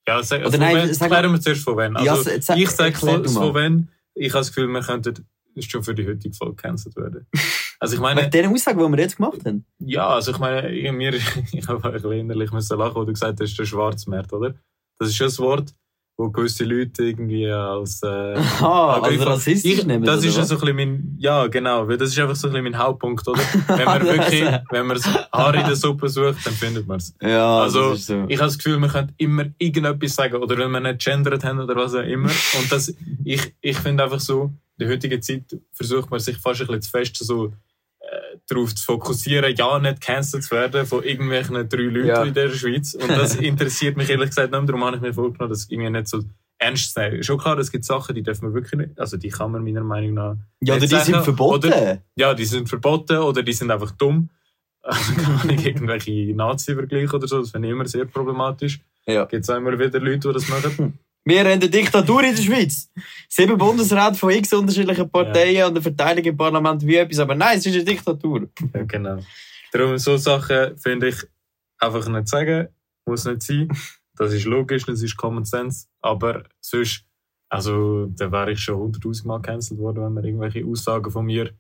ja, 0.09 0.23
sag, 0.23 0.45
Oder 0.47 0.59
nein, 0.59 0.77
wenn, 0.77 0.95
sag 0.95 1.09
klären 1.11 1.33
wir 1.33 1.41
zuerst 1.41 1.63
von 1.63 1.77
wenn. 1.77 1.95
Ja, 2.03 2.13
Also, 2.13 2.31
sag- 2.41 2.59
ich 2.59 2.71
sage 2.71 2.97
von, 2.97 3.25
von 3.29 3.55
wenn. 3.55 3.89
Ich 4.15 4.33
habe 4.33 4.41
das 4.41 4.49
Gefühl, 4.49 4.69
wir 4.69 4.81
könnten 4.81 5.27
schon 5.61 5.83
für 5.83 5.95
die 5.95 6.07
heutige 6.07 6.35
Folge 6.35 6.57
cancelled 6.57 6.97
werden. 6.97 7.27
Also 7.79 7.95
ich 7.97 8.01
Mit 8.01 8.15
meine, 8.15 8.31
den 8.31 8.47
Aussagen, 8.47 8.79
die 8.79 8.91
wir 8.97 8.99
jetzt 9.05 9.17
gemacht 9.19 9.45
haben? 9.45 9.67
ja, 9.81 10.09
also 10.09 10.31
ich 10.31 10.39
meine, 10.39 10.71
ich, 10.73 10.91
mir, 10.93 11.13
ich 11.53 11.69
habe 11.69 11.85
ein 11.85 11.93
bisschen 11.93 12.13
innerlich 12.13 12.51
müssen 12.51 12.79
lachen, 12.79 12.95
wo 12.95 13.05
du 13.05 13.13
gesagt 13.13 13.39
hast, 13.39 13.55
der 13.59 13.67
Schwarzmarkt, 13.67 14.33
oder? 14.33 14.55
Das 14.99 15.11
ist 15.11 15.17
schon 15.17 15.29
ein 15.29 15.39
Wort, 15.39 15.75
wo 16.19 16.31
gewisse 16.31 16.65
Leute 16.65 17.05
irgendwie 17.05 17.47
als... 17.51 18.03
Äh, 18.03 18.07
Aha, 18.37 19.01
also 19.03 19.11
ich- 19.11 19.27
rassistisch 19.27 19.73
ich, 19.81 19.85
nehmen. 19.87 20.05
das 20.05 20.25
ist 20.25 20.37
ja 20.37 20.45
so 20.45 20.55
ein 20.55 20.61
bisschen 20.61 20.77
mein, 20.77 21.17
ja 21.19 21.47
genau, 21.49 21.87
weil 21.87 21.99
das 21.99 22.09
ist 22.11 22.19
einfach 22.19 22.35
so 22.37 22.49
ein 22.49 22.53
bisschen 22.55 22.65
mein 22.73 22.79
Hauptpunkt, 22.79 23.29
oder? 23.29 23.41
Wenn 23.67 23.85
man 23.85 23.89
Also. 24.01 24.07
wirklich, 24.13 24.43
wenn 24.71 24.87
man 24.87 24.97
das 24.97 25.07
Haar 25.33 25.55
in 25.55 25.67
der 25.67 25.77
Suppe 25.77 26.09
sucht, 26.09 26.47
dann 26.47 26.55
findet 26.55 26.87
man 26.87 26.97
es. 26.99 27.15
Ja, 27.21 27.61
Also, 27.61 27.91
das 27.91 27.99
ist 28.01 28.07
so. 28.07 28.25
Ich 28.29 28.39
habe 28.39 28.47
das 28.49 28.57
Gefühl, 28.57 28.79
man 28.79 28.91
könnte 28.91 29.13
immer 29.19 29.45
irgendetwas 29.59 30.15
sagen, 30.15 30.37
oder 30.37 30.57
wenn 30.57 30.71
wir 30.71 30.81
nicht 30.81 31.05
gendert 31.05 31.45
haben 31.45 31.61
oder 31.61 31.77
was 31.77 31.95
auch 31.95 32.01
immer. 32.03 32.31
Und 32.31 32.73
das, 32.73 32.95
ich, 33.25 33.55
ich 33.61 33.77
finde 33.79 34.05
einfach 34.05 34.21
so, 34.21 34.45
in 34.79 34.87
der 34.87 34.89
heutigen 34.89 35.21
Zeit 35.23 35.45
versucht 35.73 36.11
man 36.11 36.21
sich 36.21 36.37
fast 36.39 36.61
ein 36.61 36.67
bisschen 36.67 36.83
zu 36.83 36.91
fest 36.91 37.17
so, 37.19 37.53
darauf 38.49 38.75
zu 38.75 38.85
fokussieren, 38.85 39.55
ja, 39.57 39.79
nicht 39.79 40.01
cancelled 40.01 40.45
zu 40.45 40.51
werden 40.55 40.87
von 40.87 41.03
irgendwelchen 41.03 41.69
drei 41.69 41.83
Leuten 41.83 42.07
Ja. 42.07 42.23
in 42.23 42.35
der 42.35 42.51
Schweiz. 42.51 42.95
Und 42.95 43.11
das 43.11 43.35
interessiert 43.37 43.97
mich 43.97 44.09
ehrlich 44.09 44.31
gesagt 44.31 44.53
nicht, 44.53 44.69
darum 44.69 44.85
habe 44.85 44.97
ich 44.97 45.03
mir 45.03 45.15
vorgenommen, 45.15 45.51
das 45.51 45.67
irgendwie 45.69 45.91
nicht 45.91 46.09
so 46.09 46.23
ernst 46.59 46.95
zu 46.95 47.01
nehmen. 47.01 47.23
Schon 47.23 47.39
klar, 47.39 47.59
es 47.59 47.71
gibt 47.71 47.85
Sachen, 47.85 48.15
die 48.15 48.23
dürfen 48.23 48.49
wir 48.49 48.55
wirklich 48.55 48.79
nicht, 48.81 48.99
also 48.99 49.17
die 49.17 49.29
kann 49.29 49.53
man 49.53 49.65
meiner 49.65 49.83
Meinung 49.85 50.15
nach 50.15 50.37
ja, 50.61 50.75
oder 50.75 50.81
die 50.83 50.87
sind 50.89 51.07
sagen, 51.07 51.25
verboten. 51.25 51.67
Oder, 51.73 52.03
ja, 52.17 52.35
die 52.35 52.45
sind 52.45 52.69
verboten 52.69 53.19
oder 53.19 53.43
die 53.43 53.53
sind 53.53 53.71
einfach 53.71 53.91
dumm. 53.93 54.31
Also 54.89 55.15
kann 55.15 55.51
ich 55.51 55.67
irgendwelche 55.67 56.33
Nazi-Vergleiche 56.37 57.17
oder 57.17 57.27
so, 57.27 57.41
das 57.41 57.51
finde 57.51 57.67
ich 57.67 57.73
immer 57.73 57.87
sehr 57.87 58.05
problematisch. 58.05 58.79
Ja. 59.05 59.25
Gibt 59.25 59.43
es 59.43 59.49
immer 59.49 59.77
wieder 59.77 59.99
Leute, 59.99 60.29
die 60.29 60.35
das 60.35 60.49
machen. 60.49 60.99
Wir 61.27 61.41
haben 61.41 61.49
eine 61.49 61.69
Diktatur 61.69 62.23
in 62.23 62.37
der 62.37 62.43
Schweiz. 62.43 62.89
Sieben 63.29 63.59
Bundesräte 63.59 64.15
von 64.15 64.31
x 64.31 64.53
unterschiedlichen 64.53 65.11
Parteien 65.11 65.65
und 65.65 65.73
eine 65.73 65.83
Verteilung 65.83 66.25
im 66.25 66.37
Parlament 66.37 66.87
wie 66.87 66.95
etwas. 66.95 67.19
Aber 67.19 67.35
nein, 67.35 67.59
es 67.59 67.67
ist 67.67 67.75
eine 67.75 67.83
Diktatur. 67.83 68.49
ja, 68.73 68.85
genau. 68.85 69.19
Darum, 69.73 69.99
so 69.99 70.17
Sachen 70.17 70.79
finde 70.79 71.09
ich 71.09 71.17
einfach 71.79 72.07
nicht 72.09 72.29
sagen, 72.29 72.69
muss 73.07 73.25
nicht 73.25 73.43
sein. 73.43 73.69
Das 74.15 74.33
ist 74.33 74.45
logisch, 74.45 74.87
das 74.87 75.03
ist 75.03 75.17
Common 75.17 75.45
Sense. 75.45 75.89
Aber 76.01 76.45
sonst, 76.61 77.05
also, 77.49 78.07
da 78.07 78.31
wäre 78.31 78.53
ich 78.53 78.61
schon 78.61 78.77
hunderttausend 78.77 79.27
Mal 79.27 79.43
cancelled 79.43 79.81
worden, 79.81 80.05
wenn 80.05 80.15
man 80.15 80.25
irgendwelche 80.25 80.65
Aussagen 80.65 81.11
von 81.11 81.27
mir 81.27 81.51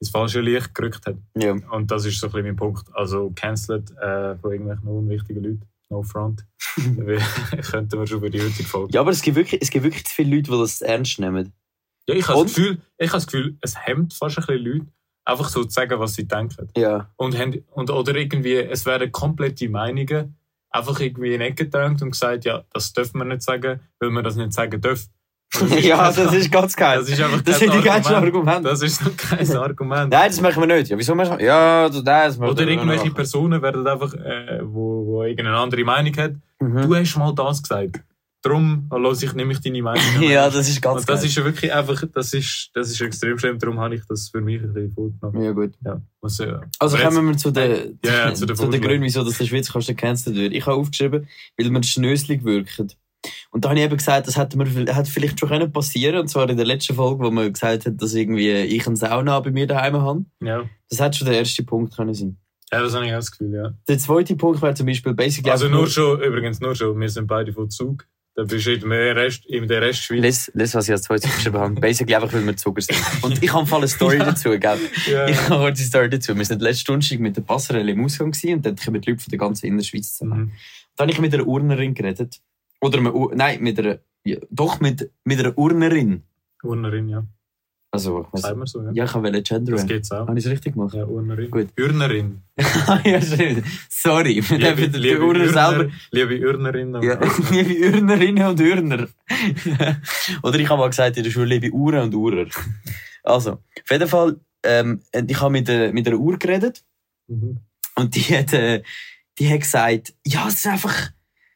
ins 0.00 0.08
falsche 0.08 0.40
Licht 0.40 0.74
gerückt 0.74 1.06
hat. 1.06 1.16
Ja. 1.36 1.52
Und 1.52 1.90
das 1.90 2.06
ist 2.06 2.18
so 2.18 2.28
ein 2.28 2.32
bisschen 2.32 2.46
mein 2.46 2.56
Punkt. 2.56 2.88
Also, 2.94 3.30
cancelled 3.36 3.90
äh, 3.98 4.34
von 4.38 4.50
irgendwelchen 4.50 4.88
unwichtigen 4.88 5.42
Leuten. 5.44 5.68
No 5.90 6.02
front. 6.02 6.44
Wir- 6.76 7.18
Könnten 7.70 7.98
wir 7.98 8.06
schon 8.06 8.20
für 8.20 8.30
die 8.30 8.40
heutige 8.40 8.64
Folge. 8.68 8.92
ja, 8.92 9.00
aber 9.00 9.10
es 9.10 9.22
gibt, 9.22 9.36
wirklich, 9.36 9.60
es 9.62 9.70
gibt 9.70 9.84
wirklich 9.84 10.04
zu 10.06 10.14
viele 10.14 10.36
Leute, 10.36 10.50
die 10.50 10.58
das 10.58 10.80
ernst 10.82 11.18
nehmen. 11.18 11.52
Ja, 12.08 12.14
ich 12.14 12.26
habe 12.28 12.42
das 12.42 12.54
Gefühl, 12.54 12.78
ich 12.98 13.08
habe 13.08 13.16
das 13.18 13.26
Gefühl, 13.26 13.56
es 13.60 13.86
hemmt 13.86 14.14
fast 14.14 14.38
ein 14.38 14.46
bisschen 14.46 14.64
Leute, 14.64 14.86
einfach 15.24 15.48
so 15.48 15.64
zu 15.64 15.70
sagen, 15.70 15.98
was 16.00 16.14
sie 16.14 16.26
denken. 16.26 16.68
Ja. 16.76 17.10
Und, 17.16 17.38
haben, 17.38 17.62
und 17.72 17.90
oder 17.90 18.14
irgendwie, 18.14 18.56
es 18.56 18.86
werden 18.86 19.12
komplette 19.12 19.68
Meinungen 19.68 20.36
einfach 20.70 21.00
irgendwie 21.00 21.34
in 21.34 21.40
die 21.40 21.46
Ecke 21.46 21.64
gedrängt 21.64 22.00
und 22.02 22.10
gesagt, 22.10 22.44
ja, 22.44 22.64
das 22.72 22.92
dürfen 22.92 23.18
wir 23.18 23.24
nicht 23.24 23.42
sagen, 23.42 23.80
weil 24.00 24.10
wir 24.10 24.22
das 24.22 24.36
nicht 24.36 24.52
sagen 24.52 24.80
dürfen. 24.80 25.08
Das 25.50 25.62
ist 25.62 25.84
ja, 25.86 26.12
das 26.12 26.34
ist 26.34 26.52
ganz 26.52 26.76
geil. 26.76 26.98
Das 26.98 27.08
ist 27.08 27.18
einfach 27.22 27.40
Das 27.40 27.58
sind 27.58 27.72
die 27.72 27.78
Argument. 27.88 28.06
Argumente. 28.06 28.68
Das 28.68 28.82
ist 28.82 29.02
noch 29.02 29.16
kein 29.16 29.56
Argument. 29.56 30.12
Nein, 30.12 30.28
das 30.30 30.40
machen 30.42 30.60
wir 30.68 30.76
nicht. 30.76 30.90
Ja, 30.90 30.98
wieso 30.98 31.14
machen 31.14 31.38
wir 31.38 31.46
Ja, 31.46 31.88
das 31.88 32.36
machen 32.36 32.50
Oder 32.50 32.66
wir 32.66 32.68
irgendwelche 32.68 33.04
nicht. 33.04 33.14
Personen 33.14 33.62
werden 33.62 33.86
einfach, 33.86 34.12
äh, 34.12 34.60
wo, 34.62 34.97
wo 35.18 35.24
irgendeine 35.24 35.56
andere 35.56 35.84
Meinung 35.84 36.16
hat. 36.16 36.32
Mhm. 36.60 36.82
Du 36.82 36.94
hast 36.94 37.16
mal 37.16 37.34
das 37.34 37.62
gesagt. 37.62 38.00
Darum 38.42 38.88
lasse 38.96 39.26
ich 39.26 39.34
nämlich 39.34 39.60
deine 39.60 39.82
Meinung. 39.82 40.04
Ja, 40.22 40.48
das 40.48 40.68
ist 40.68 40.80
ganz 40.80 41.00
Und 41.00 41.08
das 41.08 41.20
geil. 41.20 41.28
ist 41.28 41.36
ja 41.36 41.44
wirklich 41.44 41.72
einfach, 41.72 42.04
das 42.14 42.32
ist, 42.32 42.70
das 42.72 42.88
ist 42.90 43.00
extrem 43.00 43.36
schlimm, 43.36 43.58
darum 43.58 43.80
habe 43.80 43.96
ich 43.96 44.02
das 44.08 44.28
für 44.28 44.40
mich 44.40 44.62
ein 44.62 44.72
bisschen 44.72 44.92
vorgenommen. 44.92 45.42
Ja, 45.44 45.50
gut. 45.50 45.74
Ja, 45.84 46.00
muss, 46.22 46.38
ja. 46.38 46.60
Also 46.78 46.96
kommen 46.98 47.28
wir 47.28 47.36
zu 47.36 47.50
den, 47.50 47.98
Ja, 48.04 48.28
ja, 48.28 48.34
zu 48.34 48.46
den 48.46 48.56
zu 48.56 48.68
den. 48.68 48.80
Gründen, 48.80 49.02
wieso 49.02 49.24
das 49.24 49.38
der 49.38 49.44
Schweizer 49.44 49.72
Kasten 49.72 49.96
gecancelt 49.96 50.36
wird. 50.36 50.52
Ich 50.52 50.64
habe 50.66 50.76
aufgeschrieben, 50.76 51.26
weil 51.56 51.70
man 51.70 51.82
schnöselig 51.82 52.44
wirkt. 52.44 52.96
Und 53.50 53.64
da 53.64 53.70
habe 53.70 53.80
ich 53.80 53.84
eben 53.84 53.96
gesagt, 53.96 54.28
das 54.28 54.36
hätte, 54.36 54.56
mir, 54.56 54.66
hätte 54.66 55.10
vielleicht 55.10 55.40
schon 55.40 55.48
können 55.48 55.72
passieren 55.72 56.20
Und 56.20 56.28
zwar 56.28 56.48
in 56.48 56.56
der 56.56 56.66
letzten 56.66 56.94
Folge, 56.94 57.24
wo 57.24 57.32
man 57.32 57.52
gesagt 57.52 57.86
hat, 57.86 58.00
dass 58.00 58.14
irgendwie 58.14 58.50
ich 58.50 58.86
eine 58.86 58.96
Sauna 58.96 59.40
bei 59.40 59.50
mir 59.50 59.66
daheim 59.66 59.96
habe. 59.96 60.24
Ja. 60.40 60.62
Das 60.88 61.00
hätte 61.00 61.18
schon 61.18 61.26
der 61.26 61.38
erste 61.38 61.64
Punkt 61.64 61.96
können 61.96 62.14
sein. 62.14 62.36
Ja, 62.72 62.82
das 62.82 62.94
habe 62.94 63.06
ich 63.06 63.12
auch 63.12 63.16
das 63.16 63.30
Gefühl, 63.30 63.54
ja. 63.54 63.74
Der 63.88 63.98
zweite 63.98 64.36
Punkt 64.36 64.60
wäre 64.62 64.74
zum 64.74 64.86
Beispiel 64.86 65.14
basically 65.14 65.50
Also 65.50 65.68
nur 65.68 65.86
schon, 65.88 66.20
übrigens 66.22 66.60
nur 66.60 66.74
schon, 66.74 66.98
wir 67.00 67.08
sind 67.08 67.26
beide 67.26 67.52
von 67.52 67.70
Zug. 67.70 68.06
Da 68.34 68.44
bist 68.44 68.66
du 68.66 68.72
in 68.72 68.88
der 68.88 69.16
Rest, 69.16 69.46
in 69.46 69.66
der 69.66 69.82
Restschweiz. 69.82 70.20
Les, 70.20 70.50
les, 70.54 70.72
was 70.74 70.86
ich 70.86 70.92
als 70.92 71.02
zweites 71.02 71.24
geschrieben 71.34 71.58
habe. 71.58 71.74
Basically 71.80 72.14
einfach, 72.14 72.32
weil 72.32 72.46
wir 72.46 72.56
Zucker 72.56 72.80
sind. 72.82 72.96
Und 73.22 73.42
ich 73.42 73.52
habe 73.52 73.74
eine 73.76 73.88
Story 73.88 74.18
dazu, 74.20 74.50
gell? 74.50 74.78
Ja. 75.10 75.26
Ich 75.26 75.48
habe 75.48 75.66
eine 75.66 75.76
Story 75.76 76.08
dazu. 76.08 76.36
Wir 76.36 76.44
sind 76.44 76.62
letzte 76.62 76.84
Donnerstag 76.84 77.18
mit 77.18 77.36
der 77.36 77.42
Passerelle 77.42 77.90
im 77.90 78.04
Ausgang 78.04 78.28
und 78.44 78.64
dort 78.64 78.84
kommen 78.84 79.00
die 79.00 79.10
Leute 79.10 79.22
von 79.24 79.30
der 79.30 79.38
ganzen 79.40 79.66
Innerschweiz 79.66 80.14
zusammen. 80.16 80.38
Mhm. 80.40 80.52
Da 80.94 81.02
habe 81.02 81.10
ich 81.12 81.20
mit 81.20 81.34
einer 81.34 81.46
Urnerin 81.48 81.94
geredet. 81.94 82.38
Oder 82.80 82.98
einer, 82.98 83.12
Ur- 83.12 83.32
nein, 83.34 83.60
mit 83.60 83.76
einer, 83.80 83.98
ja, 84.22 84.36
doch 84.50 84.78
mit, 84.78 85.10
mit 85.24 85.40
einer 85.40 85.58
Urnerin. 85.58 86.22
Urnerin, 86.62 87.08
ja. 87.08 87.26
Also, 87.90 88.26
was, 88.32 88.42
Sagen 88.42 88.60
wir 88.60 88.66
so, 88.66 88.82
ja. 88.82 88.90
ja, 88.92 89.04
ich 89.04 89.14
wollte 89.14 89.42
Gender. 89.42 89.72
Das 89.72 89.86
geht's 89.86 90.12
auch. 90.12 90.28
Habe 90.28 90.38
ich 90.38 90.44
es 90.44 90.50
richtig 90.50 90.74
gemacht? 90.74 90.94
Ja, 90.94 91.06
Urnerin. 91.06 91.50
Gut. 91.50 91.68
Urnerin. 91.80 92.42
ja, 93.04 93.20
stimmt. 93.22 93.64
Sorry, 93.88 94.42
wir 94.46 94.58
Liebe, 94.58 94.74
dürfen 94.90 95.00
liebe, 95.00 95.20
Urner 95.24 95.40
Urner, 95.46 95.52
selber. 95.70 95.90
liebe 96.10 96.46
Urnerin. 96.46 97.02
Ja, 97.02 97.18
liebe 97.50 97.96
Urnerinnen 97.96 98.46
und 98.46 98.60
Urner. 98.60 99.08
Oder 100.42 100.58
ich 100.58 100.68
habe 100.68 100.80
mal 100.80 100.88
gesagt 100.90 101.16
in 101.16 101.24
der 101.24 101.30
Schule, 101.30 101.46
liebe 101.46 101.70
Uhren 101.70 102.02
und 102.02 102.14
Urer. 102.14 102.46
Also, 103.22 103.52
auf 103.52 103.90
jeden 103.90 104.08
Fall, 104.08 104.36
ähm, 104.62 105.00
ich 105.26 105.40
habe 105.40 105.50
mit, 105.52 105.68
der- 105.68 105.92
mit 105.92 106.06
einer 106.06 106.18
Uhr 106.18 106.38
geredet 106.38 106.84
Mhm. 107.26 107.58
und 107.96 108.14
die 108.14 108.20
hat, 108.36 108.52
äh, 108.54 108.82
die 109.38 109.50
hat 109.50 109.60
gesagt, 109.60 110.14
ja, 110.26 110.46
es 110.48 110.54
ist 110.56 110.66
einfach, 110.66 111.10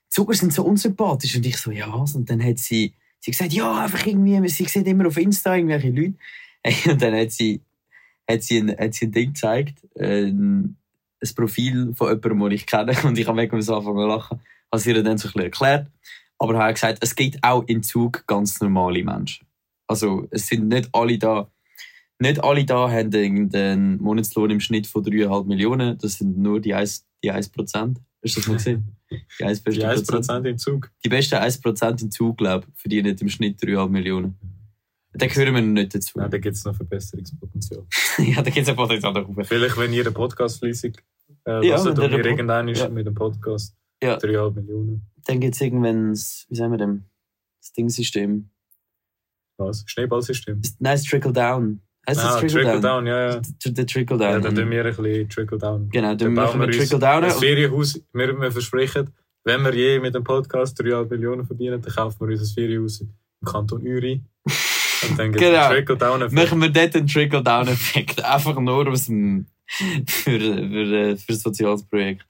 Zucker 0.09 0.35
sind 0.35 0.53
so 0.53 0.65
unsympathisch. 0.65 1.35
Und 1.37 1.47
ich 1.47 1.57
so, 1.57 1.71
ja, 1.71 1.87
was? 1.93 2.15
Und 2.15 2.29
dann 2.31 2.43
hat 2.45 2.59
sie, 2.59 2.95
sie 3.23 3.31
gesagt, 3.31 3.53
ja, 3.53 3.85
einfach 3.85 4.05
irgendwie, 4.05 4.49
sie 4.49 4.65
sieht 4.65 4.87
immer 4.87 5.07
auf 5.07 5.17
Insta 5.17 5.55
irgendwelche 5.55 5.91
Leute. 5.91 6.15
Und 6.91 7.01
dann 7.01 7.15
hat 7.15 7.31
sie, 7.31 7.63
hat 8.29 8.43
sie, 8.43 8.59
ein, 8.59 8.77
hat 8.77 8.95
sie 8.95 9.07
ein 9.07 9.13
Ding 9.13 9.33
gezeigt, 9.33 9.79
ein, 9.99 10.77
ein 11.23 11.35
Profil 11.35 11.95
von 11.95 12.09
jemandem, 12.09 12.41
den 12.41 12.51
ich 12.53 12.67
kenne. 12.67 12.97
Und 13.05 13.19
ich 13.19 13.27
habe 13.27 13.37
mega 13.37 13.61
so 13.63 13.77
angefangen 13.77 13.99
zu 13.99 14.07
lachen. 14.07 14.41
Habe 14.73 14.83
sie 14.83 14.91
ihr 14.91 15.03
dann 15.03 15.19
so 15.19 15.29
ein 15.29 15.33
bisschen 15.33 15.45
erklärt. 15.45 15.87
Aber 16.39 16.59
habe 16.59 16.73
gesagt, 16.73 16.99
es 17.01 17.15
gibt 17.15 17.39
auch 17.43 17.65
in 17.69 17.83
Zug 17.83 18.25
ganz 18.27 18.61
normale 18.61 19.05
Menschen. 19.05 19.47
Also, 19.87 20.27
es 20.31 20.49
sind 20.49 20.69
nicht 20.69 20.89
alle 20.93 21.19
da, 21.19 21.51
nicht 22.19 22.43
alle 22.43 22.65
da 22.65 22.91
haben 22.91 23.13
irgendeinen 23.13 24.01
Monatslohn 24.01 24.51
im 24.51 24.61
Schnitt 24.61 24.87
von 24.87 25.05
3,5 25.05 25.47
Millionen. 25.47 25.99
Das 25.99 26.15
sind 26.15 26.39
nur 26.39 26.61
die 26.61 26.75
1%. 26.75 27.03
Die 27.23 27.33
1%. 27.33 27.97
Hast 28.25 28.37
du 28.37 28.41
das 28.41 28.49
mal 28.49 28.55
gesehen? 28.55 28.97
Die 29.11 29.45
1%, 29.45 29.71
Die 29.73 29.85
1% 29.85 30.45
im 30.49 30.59
Zug. 30.59 30.91
die 31.05 31.09
besten 31.09 31.35
1% 31.37 32.03
im 32.03 32.11
Zug, 32.11 32.39
glaube 32.39 32.67
ich, 32.73 32.81
verdienen 32.81 33.17
im 33.19 33.29
Schnitt 33.29 33.61
3,5 33.61 33.89
Millionen. 33.89 34.39
Da 35.15 35.27
gehören 35.27 35.55
wir 35.55 35.61
noch 35.61 35.73
nicht 35.73 35.95
dazu. 35.95 36.19
Ja, 36.21 36.29
da 36.29 36.39
gibt 36.39 36.57
es 36.57 36.65
noch 36.65 36.75
Verbesserungspotenzial. 36.75 37.85
ja, 38.19 38.37
da 38.37 38.51
gibt 38.51 38.59
es 38.59 38.69
ein 38.69 38.77
Potenzial 38.77 39.13
nach 39.13 39.29
oben. 39.29 39.45
Vielleicht, 39.45 39.77
wenn 39.77 39.93
ihr 39.93 40.03
eine 40.03 40.13
Podcast-Leasing 40.13 40.95
äh, 41.47 41.67
Ja, 41.67 41.83
hört 41.85 41.99
und 41.99 41.99
ihr 42.13 42.73
ist 42.73 42.81
ja. 42.81 42.89
mit 42.89 43.07
dem 43.07 43.15
Podcast 43.15 43.77
Ja. 44.03 44.17
3,5 44.17 44.55
Millionen. 44.55 45.03
Dann 45.27 45.41
gibt 45.41 45.55
es 45.55 45.61
irgendwann, 45.61 46.11
das- 46.11 46.47
wie 46.49 46.55
sagen 46.57 46.71
wir 46.73 46.79
dem, 46.79 47.05
das 47.61 47.73
Dingsystem. 47.73 48.49
Was? 49.59 49.85
Schneeballsystem. 49.87 50.63
Nein, 50.79 50.95
das 50.95 51.03
Trickle-Down. 51.05 51.81
Heißt 52.09 52.19
das 52.19 52.27
Ah, 52.37 52.41
Trickle-Down? 52.41 52.73
Trickle-Down, 52.73 53.07
ja, 53.07 53.19
ja. 53.29 53.41
Der 53.65 53.73
der 53.73 53.85
Ja, 53.85 53.85
Trickle-Down. 53.87 54.43
dann 54.43 54.55
tun 54.57 54.71
wir 54.71 54.85
ein 54.85 54.97
bisschen 54.97 55.29
Trickle-Down. 55.29 55.89
genau, 55.91 56.15
dann 56.15 56.35
machen 56.35 56.61
wir 56.61 56.67
uns 56.67 56.77
Trickle-Down. 56.77 57.25
Ein 57.25 57.33
und- 57.33 57.39
Ferienhaus, 57.41 58.01
wir, 58.13 58.41
wir 58.41 58.53
versprechen, 58.53 59.11
wenn 59.45 59.63
wir 59.65 59.75
je 59.75 60.01
mit 60.01 60.15
dem 60.15 60.25
Podcast 60.25 60.81
3,5 60.81 61.11
Millionen 61.11 61.47
verdienen, 61.47 61.81
dann 61.81 61.93
kaufen 61.95 62.17
wir 62.21 62.33
uns 62.33 62.41
ein 62.51 62.55
Ferienhaus 62.55 63.01
im 63.01 63.09
Kanton 63.45 63.83
Uri. 63.87 64.21
Und 65.09 65.19
dann 65.19 65.33
gibt 65.33 65.43
es 65.45 65.51
Genau. 65.51 65.65
einen 65.67 65.75
Trickle-Down. 65.87 66.35
Machen 66.35 66.61
wir 66.63 66.69
dort 66.71 66.95
einen 66.97 67.07
Trickle-Down-Effekt. 67.07 68.25
Einfach 68.25 68.59
nur 68.61 68.89
aus 68.89 69.07
dem, 69.07 69.47
für, 69.67 70.39
für, 70.39 71.17
für 71.17 71.33
ein 71.33 71.37
soziales 71.39 71.83
Projekt. 71.85 72.25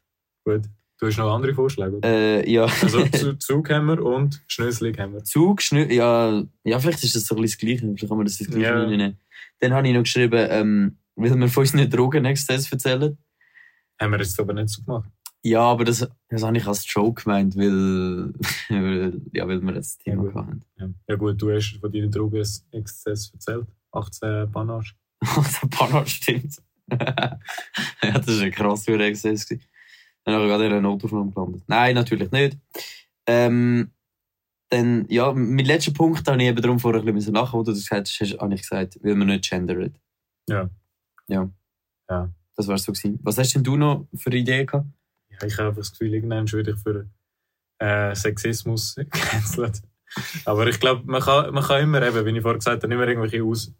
Gut. 0.45 0.63
Du 0.99 1.07
hast 1.09 1.17
noch 1.19 1.35
andere 1.35 1.53
Vorschläge, 1.53 1.97
oder? 1.97 2.09
Äh, 2.09 2.49
ja. 2.51 2.65
Also 2.65 3.05
Zu- 3.13 3.37
Zug 3.39 3.69
haben 3.71 3.87
wir 3.89 4.03
und 4.05 4.41
Schnöselig 4.47 4.99
haben 5.01 5.15
wir. 5.15 5.25
Zug, 5.25 5.61
Schnü 5.61 5.93
ja, 5.93 6.43
ja, 6.65 6.79
vielleicht 6.79 7.03
ist 7.03 7.17
das 7.17 7.27
so 7.27 7.35
ein 7.35 7.43
bisschen 7.43 7.59
das 7.59 7.81
Gleiche. 7.81 7.95
Vielleicht 7.95 8.09
kann 8.09 8.17
man 8.17 8.27
das 8.27 8.41
ins 8.41 8.51
Gleiche 8.51 8.67
Ja. 8.67 8.81
reinnehmen. 8.81 9.19
Dann 9.63 9.75
habe 9.75 9.87
ich 9.87 9.95
noch 9.95 10.03
geschrieben, 10.03 10.47
ähm, 10.51 10.99
weil 11.15 11.39
wir 11.39 11.49
von 11.49 11.61
unseren 11.63 11.89
Drogenexzess 11.89 12.71
erzählen. 12.73 13.17
Haben 14.01 14.11
wir 14.11 14.19
jetzt 14.19 14.39
aber 14.41 14.55
nicht 14.55 14.71
so 14.71 14.83
gemacht. 14.83 15.09
Ja, 15.45 15.61
aber 15.61 15.85
das, 15.85 16.09
das 16.29 16.43
habe 16.43 16.57
ich 16.57 16.67
als 16.67 16.93
Joke 16.93 17.23
gemeint, 17.23 17.57
weil, 17.57 18.33
weil, 18.69 19.21
ja, 19.33 19.47
weil 19.47 19.61
wir 19.63 19.75
jetzt 19.75 19.99
das 19.99 20.05
Thema 20.05 20.25
Ja, 20.25 20.35
hatten. 20.35 20.65
Ja. 20.79 20.89
ja 21.09 21.15
gut, 21.15 21.41
du 21.41 21.53
hast 21.53 21.79
von 21.81 21.93
deinen 21.93 22.11
Drogenexzess 22.11 23.33
erzählt. 23.33 23.69
18 23.93 24.51
Panache. 24.51 24.95
der 25.23 25.69
Panat 25.69 26.09
stimmt. 26.09 26.57
ja, 26.91 27.39
das 28.03 28.27
war 28.27 28.43
ein 28.43 28.51
krasser 28.51 28.99
Exzess. 28.99 29.47
Dann 29.47 30.35
habe 30.35 30.45
ich 30.45 30.51
gerade 30.51 30.67
in 30.67 30.73
einer 30.73 30.81
Notaufnahme 30.81 31.31
gelandet. 31.31 31.63
Nein, 31.69 31.95
natürlich 31.95 32.33
nicht. 32.33 32.59
Ähm, 33.27 33.92
dann, 34.73 35.07
ja, 35.09 35.33
mein 35.33 35.65
letzter 35.67 35.93
Punkt 35.93 36.27
habe 36.27 36.43
ich 36.43 36.49
eben 36.49 36.63
darum 36.63 36.79
vorher 36.79 37.03
ein 37.03 37.15
bisschen 37.15 37.35
lachen, 37.35 37.59
wo 37.59 37.63
du 37.63 37.73
das 37.73 37.81
gesagt 37.81 38.09
hast, 38.09 38.41
habe 38.41 38.55
ich 38.55 38.63
gesagt, 38.63 38.99
weil 39.03 39.15
man 39.15 39.29
nicht 39.29 39.49
gendert. 39.49 39.95
Ja. 40.49 40.71
Ja. 41.29 41.51
Ja. 42.09 42.33
Das 42.57 42.69
war 42.69 42.79
so 42.79 42.93
gewesen. 42.93 43.19
Was 43.23 43.37
hast 43.37 43.55
denn 43.55 43.65
du 43.65 43.77
noch 43.77 44.09
für 44.15 44.31
Ideen 44.31 44.67
gehabt? 44.67 44.87
Ja, 45.31 45.47
ich 45.47 45.59
habe 45.59 45.69
einfach 45.69 45.81
das 45.81 45.93
Gefühl, 45.93 46.15
irgendwann 46.15 46.51
werde 46.51 46.71
ich 46.71 46.79
für 46.79 47.07
äh, 47.81 48.15
Sexismus 48.15 48.95
gecancelt. 48.97 49.83
Aber 50.47 50.67
ich 50.67 50.81
glaube, 50.81 51.03
man 51.05 51.21
kann, 51.21 51.53
man 51.53 51.65
kann 51.65 51.83
immer 51.83 52.03
eben, 52.03 52.25
wie 52.25 52.37
ich 52.37 52.43
vorher 52.43 52.59
gesagt 52.59 52.83
habe, 52.83 52.95
immer 52.95 53.07
irgendwelche 53.07 53.45
Aus 53.45 53.75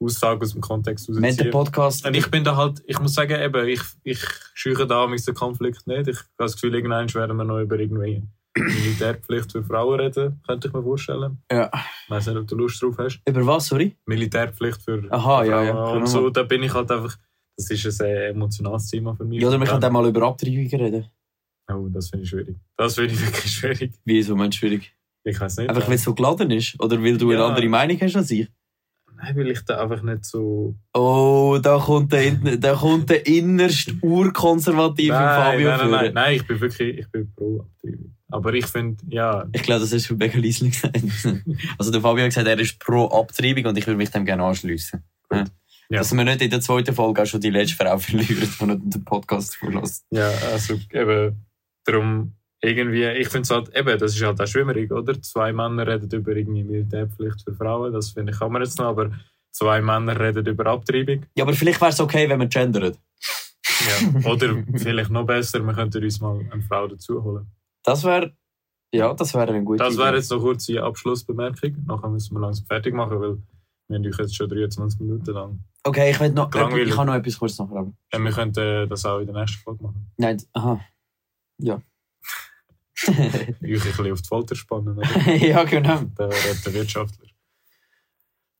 Aussagen 0.00 0.42
aus 0.42 0.52
dem 0.52 0.60
Kontext 0.60 1.08
rausziehen. 1.08 1.50
Podcast. 1.52 2.04
Und 2.04 2.14
ich 2.14 2.28
bin 2.28 2.42
da 2.42 2.56
halt, 2.56 2.82
ich 2.86 2.98
muss 2.98 3.14
sagen, 3.14 3.40
eben, 3.40 3.68
ich, 3.68 3.80
ich 4.02 4.20
scheue 4.54 4.86
da 4.88 5.06
mit 5.06 5.24
den 5.24 5.34
Konflikt 5.34 5.86
nicht. 5.86 6.08
Ich 6.08 6.18
habe 6.18 6.28
das 6.38 6.54
Gefühl, 6.54 6.74
irgendwann 6.74 7.14
werden 7.14 7.36
wir 7.36 7.44
noch 7.44 7.60
über 7.60 7.78
irgendwie 7.78 8.24
Militärpflicht 8.56 9.52
für 9.52 9.62
Frauen 9.64 10.00
reden, 10.00 10.40
könnte 10.46 10.68
ich 10.68 10.74
mir 10.74 10.82
vorstellen. 10.82 11.38
Ja. 11.50 11.70
Ich 12.04 12.10
weiß 12.10 12.26
nicht, 12.28 12.36
ob 12.36 12.46
du 12.46 12.56
Lust 12.56 12.82
drauf 12.82 12.96
hast. 12.98 13.20
Über 13.26 13.46
was, 13.46 13.66
sorry? 13.66 13.96
Militärpflicht 14.06 14.82
für 14.82 15.06
Aha, 15.10 15.44
ja, 15.44 15.62
ja. 15.64 15.72
Frauen. 15.72 16.00
Und 16.02 16.06
so, 16.06 16.30
da 16.30 16.42
bin 16.42 16.62
ich 16.62 16.72
halt 16.74 16.90
einfach, 16.90 17.16
das 17.56 17.70
ist 17.70 17.84
ein 17.86 17.90
sehr 17.92 18.28
emotionales 18.28 18.88
Thema 18.88 19.14
für 19.14 19.24
mich. 19.24 19.40
Ja, 19.40 19.48
oder 19.48 19.58
wir 19.58 19.66
können 19.66 19.92
mal 19.92 20.06
über 20.08 20.22
Abtreibungen 20.26 20.68
reden. 20.68 21.06
Oh, 21.72 21.88
das 21.88 22.10
finde 22.10 22.24
ich 22.24 22.30
schwierig. 22.30 22.56
Das 22.76 22.94
finde 22.96 23.14
ich 23.14 23.24
wirklich 23.24 23.52
schwierig. 23.54 23.92
Wieso, 24.04 24.36
meinst 24.36 24.56
du 24.56 24.66
schwierig? 24.66 24.94
Ich 25.24 25.40
weiß 25.40 25.58
nicht. 25.58 25.70
Einfach 25.70 25.86
weil 25.88 25.94
es 25.94 26.02
so 26.02 26.14
geladen 26.14 26.50
ist? 26.50 26.78
Oder 26.82 27.02
weil 27.02 27.16
du 27.16 27.30
eine 27.30 27.38
Ja. 27.40 27.46
andere 27.46 27.68
Meinung 27.68 27.98
hast 28.00 28.16
als 28.16 28.30
ich? 28.32 28.48
Nein, 29.14 29.36
weil 29.36 29.50
ich 29.52 29.60
da 29.64 29.80
einfach 29.80 30.02
nicht 30.02 30.24
so. 30.24 30.74
Oh, 30.94 31.56
da 31.62 31.78
kommt 31.78 32.12
der, 32.12 32.32
da 32.58 32.74
kommt 32.74 33.08
der 33.08 33.24
innerst 33.24 33.92
urkonservative 34.02 35.12
nein, 35.12 35.40
Fabio 35.42 35.68
nein, 35.68 35.78
nein, 35.78 35.90
nein, 35.90 36.14
nein, 36.14 36.34
ich 36.36 36.46
bin 36.46 36.60
wirklich, 36.60 36.98
ich 36.98 37.08
bin 37.10 37.32
pro 37.32 37.60
Abtreibung. 37.60 38.16
Aber 38.32 38.54
ich 38.54 38.66
finde, 38.66 39.02
ja, 39.08 39.46
Ich 39.52 39.62
glaube, 39.62 39.82
das 39.82 39.92
hast 39.92 40.08
du 40.08 40.16
mega 40.16 40.38
leise 40.38 40.68
gesagt. 40.68 40.96
also 41.78 41.90
der 41.90 42.00
Fabio 42.00 42.24
hat 42.24 42.30
gesagt, 42.30 42.48
er 42.48 42.58
ist 42.58 42.78
pro 42.78 43.06
Abtreibung 43.08 43.66
und 43.66 43.76
ich 43.76 43.86
würde 43.86 43.98
mich 43.98 44.10
dem 44.10 44.24
gerne 44.24 44.42
anschliessen. 44.42 45.02
Ja. 45.30 45.44
Dass 45.90 46.14
wir 46.14 46.24
nicht 46.24 46.40
in 46.40 46.50
der 46.50 46.62
zweiten 46.62 46.94
Folge 46.94 47.22
auch 47.22 47.26
schon 47.26 47.40
die 47.42 47.50
letzte 47.50 47.76
Frau 47.76 47.98
verlieren, 47.98 48.48
die 48.58 48.64
noch 48.64 48.78
den 48.80 49.04
Podcast 49.04 49.56
vorlässt. 49.56 50.06
ja, 50.10 50.30
also 50.52 50.78
eben, 50.90 51.44
darum 51.84 52.32
irgendwie, 52.62 53.04
ich 53.04 53.28
finde 53.28 53.42
es 53.42 53.50
halt, 53.50 53.76
eben, 53.76 53.98
das 53.98 54.14
ist 54.14 54.22
halt 54.22 54.40
auch 54.40 54.46
schwimmerig, 54.46 54.90
oder? 54.90 55.20
Zwei 55.20 55.52
Männer 55.52 55.86
reden 55.86 56.08
über 56.10 56.34
irgendwie 56.34 56.64
Militärpflicht 56.64 57.42
für 57.44 57.54
Frauen, 57.54 57.92
das 57.92 58.10
finde 58.10 58.32
ich, 58.32 58.38
kann 58.38 58.52
man 58.52 58.62
jetzt 58.62 58.78
noch, 58.78 58.86
aber 58.86 59.10
zwei 59.50 59.82
Männer 59.82 60.18
reden 60.18 60.46
über 60.46 60.66
Abtreibung. 60.66 61.26
Ja, 61.34 61.44
aber 61.44 61.52
vielleicht 61.52 61.80
wäre 61.80 61.90
es 61.90 62.00
okay, 62.00 62.28
wenn 62.28 62.40
wir 62.40 62.46
gendern. 62.46 62.96
Ja. 63.64 64.30
Oder 64.30 64.64
vielleicht 64.76 65.10
noch 65.10 65.26
besser, 65.26 65.60
wir 65.60 65.74
könnten 65.74 66.02
uns 66.02 66.20
mal 66.20 66.40
eine 66.50 66.62
Frau 66.62 66.86
dazu 66.86 67.22
holen. 67.22 67.46
Das 67.82 68.04
wäre, 68.04 68.36
ja, 68.92 69.12
das 69.14 69.34
wäre 69.34 69.48
eine 69.48 69.64
gute 69.64 69.82
Das 69.82 69.96
wäre 69.96 70.16
jetzt 70.16 70.30
noch 70.30 70.40
kurz 70.40 70.66
die 70.66 70.78
Abschlussbemerkung. 70.78 71.84
Nachher 71.86 72.08
müssen 72.08 72.34
wir 72.34 72.40
langsam 72.40 72.66
fertig 72.66 72.94
machen, 72.94 73.20
weil 73.20 73.38
wir 73.88 73.96
haben 73.98 74.06
euch 74.06 74.18
jetzt 74.18 74.36
schon 74.36 74.48
23 74.48 75.00
Minuten 75.00 75.32
lang. 75.32 75.60
Okay, 75.84 76.10
ich, 76.10 76.20
will 76.20 76.30
noch, 76.30 76.52
Langweilig. 76.52 76.88
ich 76.88 76.94
kann 76.94 77.06
noch 77.06 77.14
etwas 77.14 77.38
kurz 77.38 77.58
nachher. 77.58 77.92
Ja, 78.12 78.18
wir 78.18 78.30
könnten 78.30 78.88
das 78.88 79.04
auch 79.04 79.18
in 79.18 79.26
der 79.26 79.34
nächsten 79.34 79.58
Folge 79.62 79.82
machen. 79.82 80.12
Nein, 80.16 80.40
aha. 80.52 80.80
Ja. 81.58 81.82
Euch 83.08 83.18
ein 83.18 83.56
bisschen 83.60 84.12
auf 84.12 84.22
die 84.22 84.28
Folter 84.28 84.54
spannen. 84.54 85.00
Ja, 85.40 85.64
genau. 85.64 86.02
Der, 86.18 86.28
der 86.28 86.74
Wirtschaftler. 86.74 87.26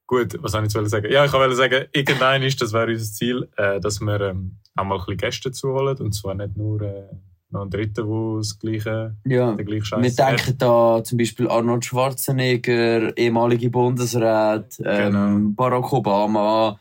Gut, 0.06 0.36
was 0.42 0.52
soll 0.52 0.66
ich 0.66 0.74
jetzt 0.74 0.90
sagen? 0.90 1.10
Ja, 1.10 1.24
ich 1.24 1.32
wollte 1.32 1.54
sagen, 1.54 1.86
irgendein 1.92 2.42
ist, 2.42 2.60
das 2.60 2.72
wäre 2.72 2.90
unser 2.90 3.12
Ziel, 3.12 3.48
äh, 3.56 3.80
dass 3.80 4.00
wir 4.00 4.20
ähm, 4.20 4.58
auch 4.74 4.84
mal 4.84 4.96
ein 4.96 4.98
bisschen 4.98 5.16
Gäste 5.16 5.52
zuholen. 5.52 5.96
Und 5.98 6.12
zwar 6.12 6.34
nicht 6.34 6.56
nur 6.56 6.82
äh, 6.82 7.08
noch 7.52 7.62
einen 7.62 7.70
Dritten, 7.70 8.06
der 8.06 8.36
das 8.38 8.58
gleiche, 8.58 9.16
Ja. 9.24 9.52
den 9.52 9.66
gleichen 9.66 10.02
Wir 10.02 10.10
Scheiß 10.10 10.18
hat. 10.18 10.38
denken 10.46 10.58
da 10.58 11.04
zum 11.04 11.18
Beispiel 11.18 11.48
Arnold 11.48 11.84
Schwarzenegger, 11.84 13.16
ehemalige 13.16 13.70
Bundesrat, 13.70 14.78
ähm, 14.84 15.12
Genau. 15.12 15.38
Barack 15.54 15.92
Obama, 15.92 16.78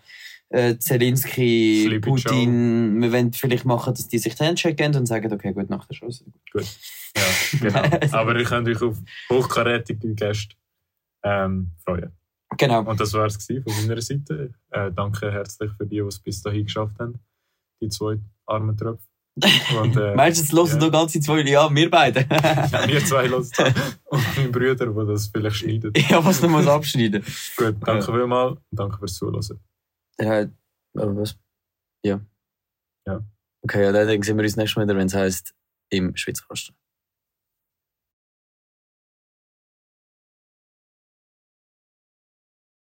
äh, 0.49 0.77
Zelensky, 0.77 1.83
Sleepy 1.87 2.09
Putin. 2.09 3.01
Wir 3.01 3.11
wollen 3.11 3.33
vielleicht 3.33 3.65
machen, 3.65 3.93
dass 3.93 4.07
die 4.07 4.17
sich 4.17 4.35
den 4.35 4.47
Handshake 4.47 4.75
geben 4.75 4.95
und 4.95 5.05
sagen, 5.05 5.31
okay, 5.31 5.53
gut, 5.53 5.69
nach 5.69 5.85
der 5.85 5.95
Chance. 5.97 6.25
Ja, 6.53 6.61
genau. 7.59 7.81
Aber 8.17 8.35
ihr 8.37 8.45
könnt 8.45 8.67
euch 8.67 8.81
auf 8.81 8.97
hochkarätige 9.29 10.13
Gäste 10.13 10.55
ähm, 11.23 11.71
freuen. 11.85 12.11
Genau. 12.57 12.83
Und 12.83 12.99
das 12.99 13.13
war 13.13 13.25
es 13.27 13.45
von 13.45 13.63
meiner 13.87 14.01
Seite. 14.01 14.53
Äh, 14.71 14.91
danke 14.93 15.31
herzlich 15.31 15.71
für 15.77 15.85
die, 15.85 15.95
die 15.95 16.01
es 16.01 16.19
bis 16.19 16.41
dahin 16.41 16.65
geschafft 16.65 16.99
haben. 16.99 17.19
Die 17.81 17.87
zwei 17.89 18.17
armen 18.45 18.75
Tröpfe. 18.75 19.05
Und, 19.35 19.95
äh, 19.95 20.15
Meinst 20.15 20.39
du, 20.39 20.43
jetzt 20.43 20.53
hören 20.53 20.73
ja. 20.73 20.77
noch 20.77 20.91
ganze 20.91 21.19
zwei? 21.19 21.41
Ja, 21.41 21.73
wir 21.73 21.89
beide. 21.89 22.21
ja, 22.29 22.87
wir 22.87 23.05
zwei 23.05 23.29
hören 23.29 23.41
es. 23.41 23.51
Und 24.05 24.37
mein 24.37 24.51
Bruder, 24.51 24.75
der 24.75 25.05
das 25.05 25.27
vielleicht 25.27 25.55
schneidet. 25.57 25.97
ja, 26.09 26.23
was 26.23 26.41
noch 26.41 26.49
muss 26.49 26.67
abschneiden. 26.67 27.23
Gut, 27.55 27.75
danke 27.81 28.05
vielmals 28.05 28.51
und 28.51 28.59
danke 28.71 28.97
fürs 28.97 29.15
Zuhören. 29.15 29.59
Ja, 30.19 30.45
aber 30.95 31.15
was? 31.15 31.37
Ja. 32.03 32.19
Ja. 33.07 33.23
Okay, 33.61 33.83
ja, 33.83 33.91
dann 33.91 34.21
sehen 34.21 34.37
wir 34.37 34.43
uns 34.43 34.57
nächstes 34.57 34.75
Mal 34.75 34.83
wieder, 34.83 34.97
wenn 34.97 35.07
es 35.07 35.13
heisst, 35.13 35.53
im 35.89 36.15
Schweizkasten. 36.15 36.75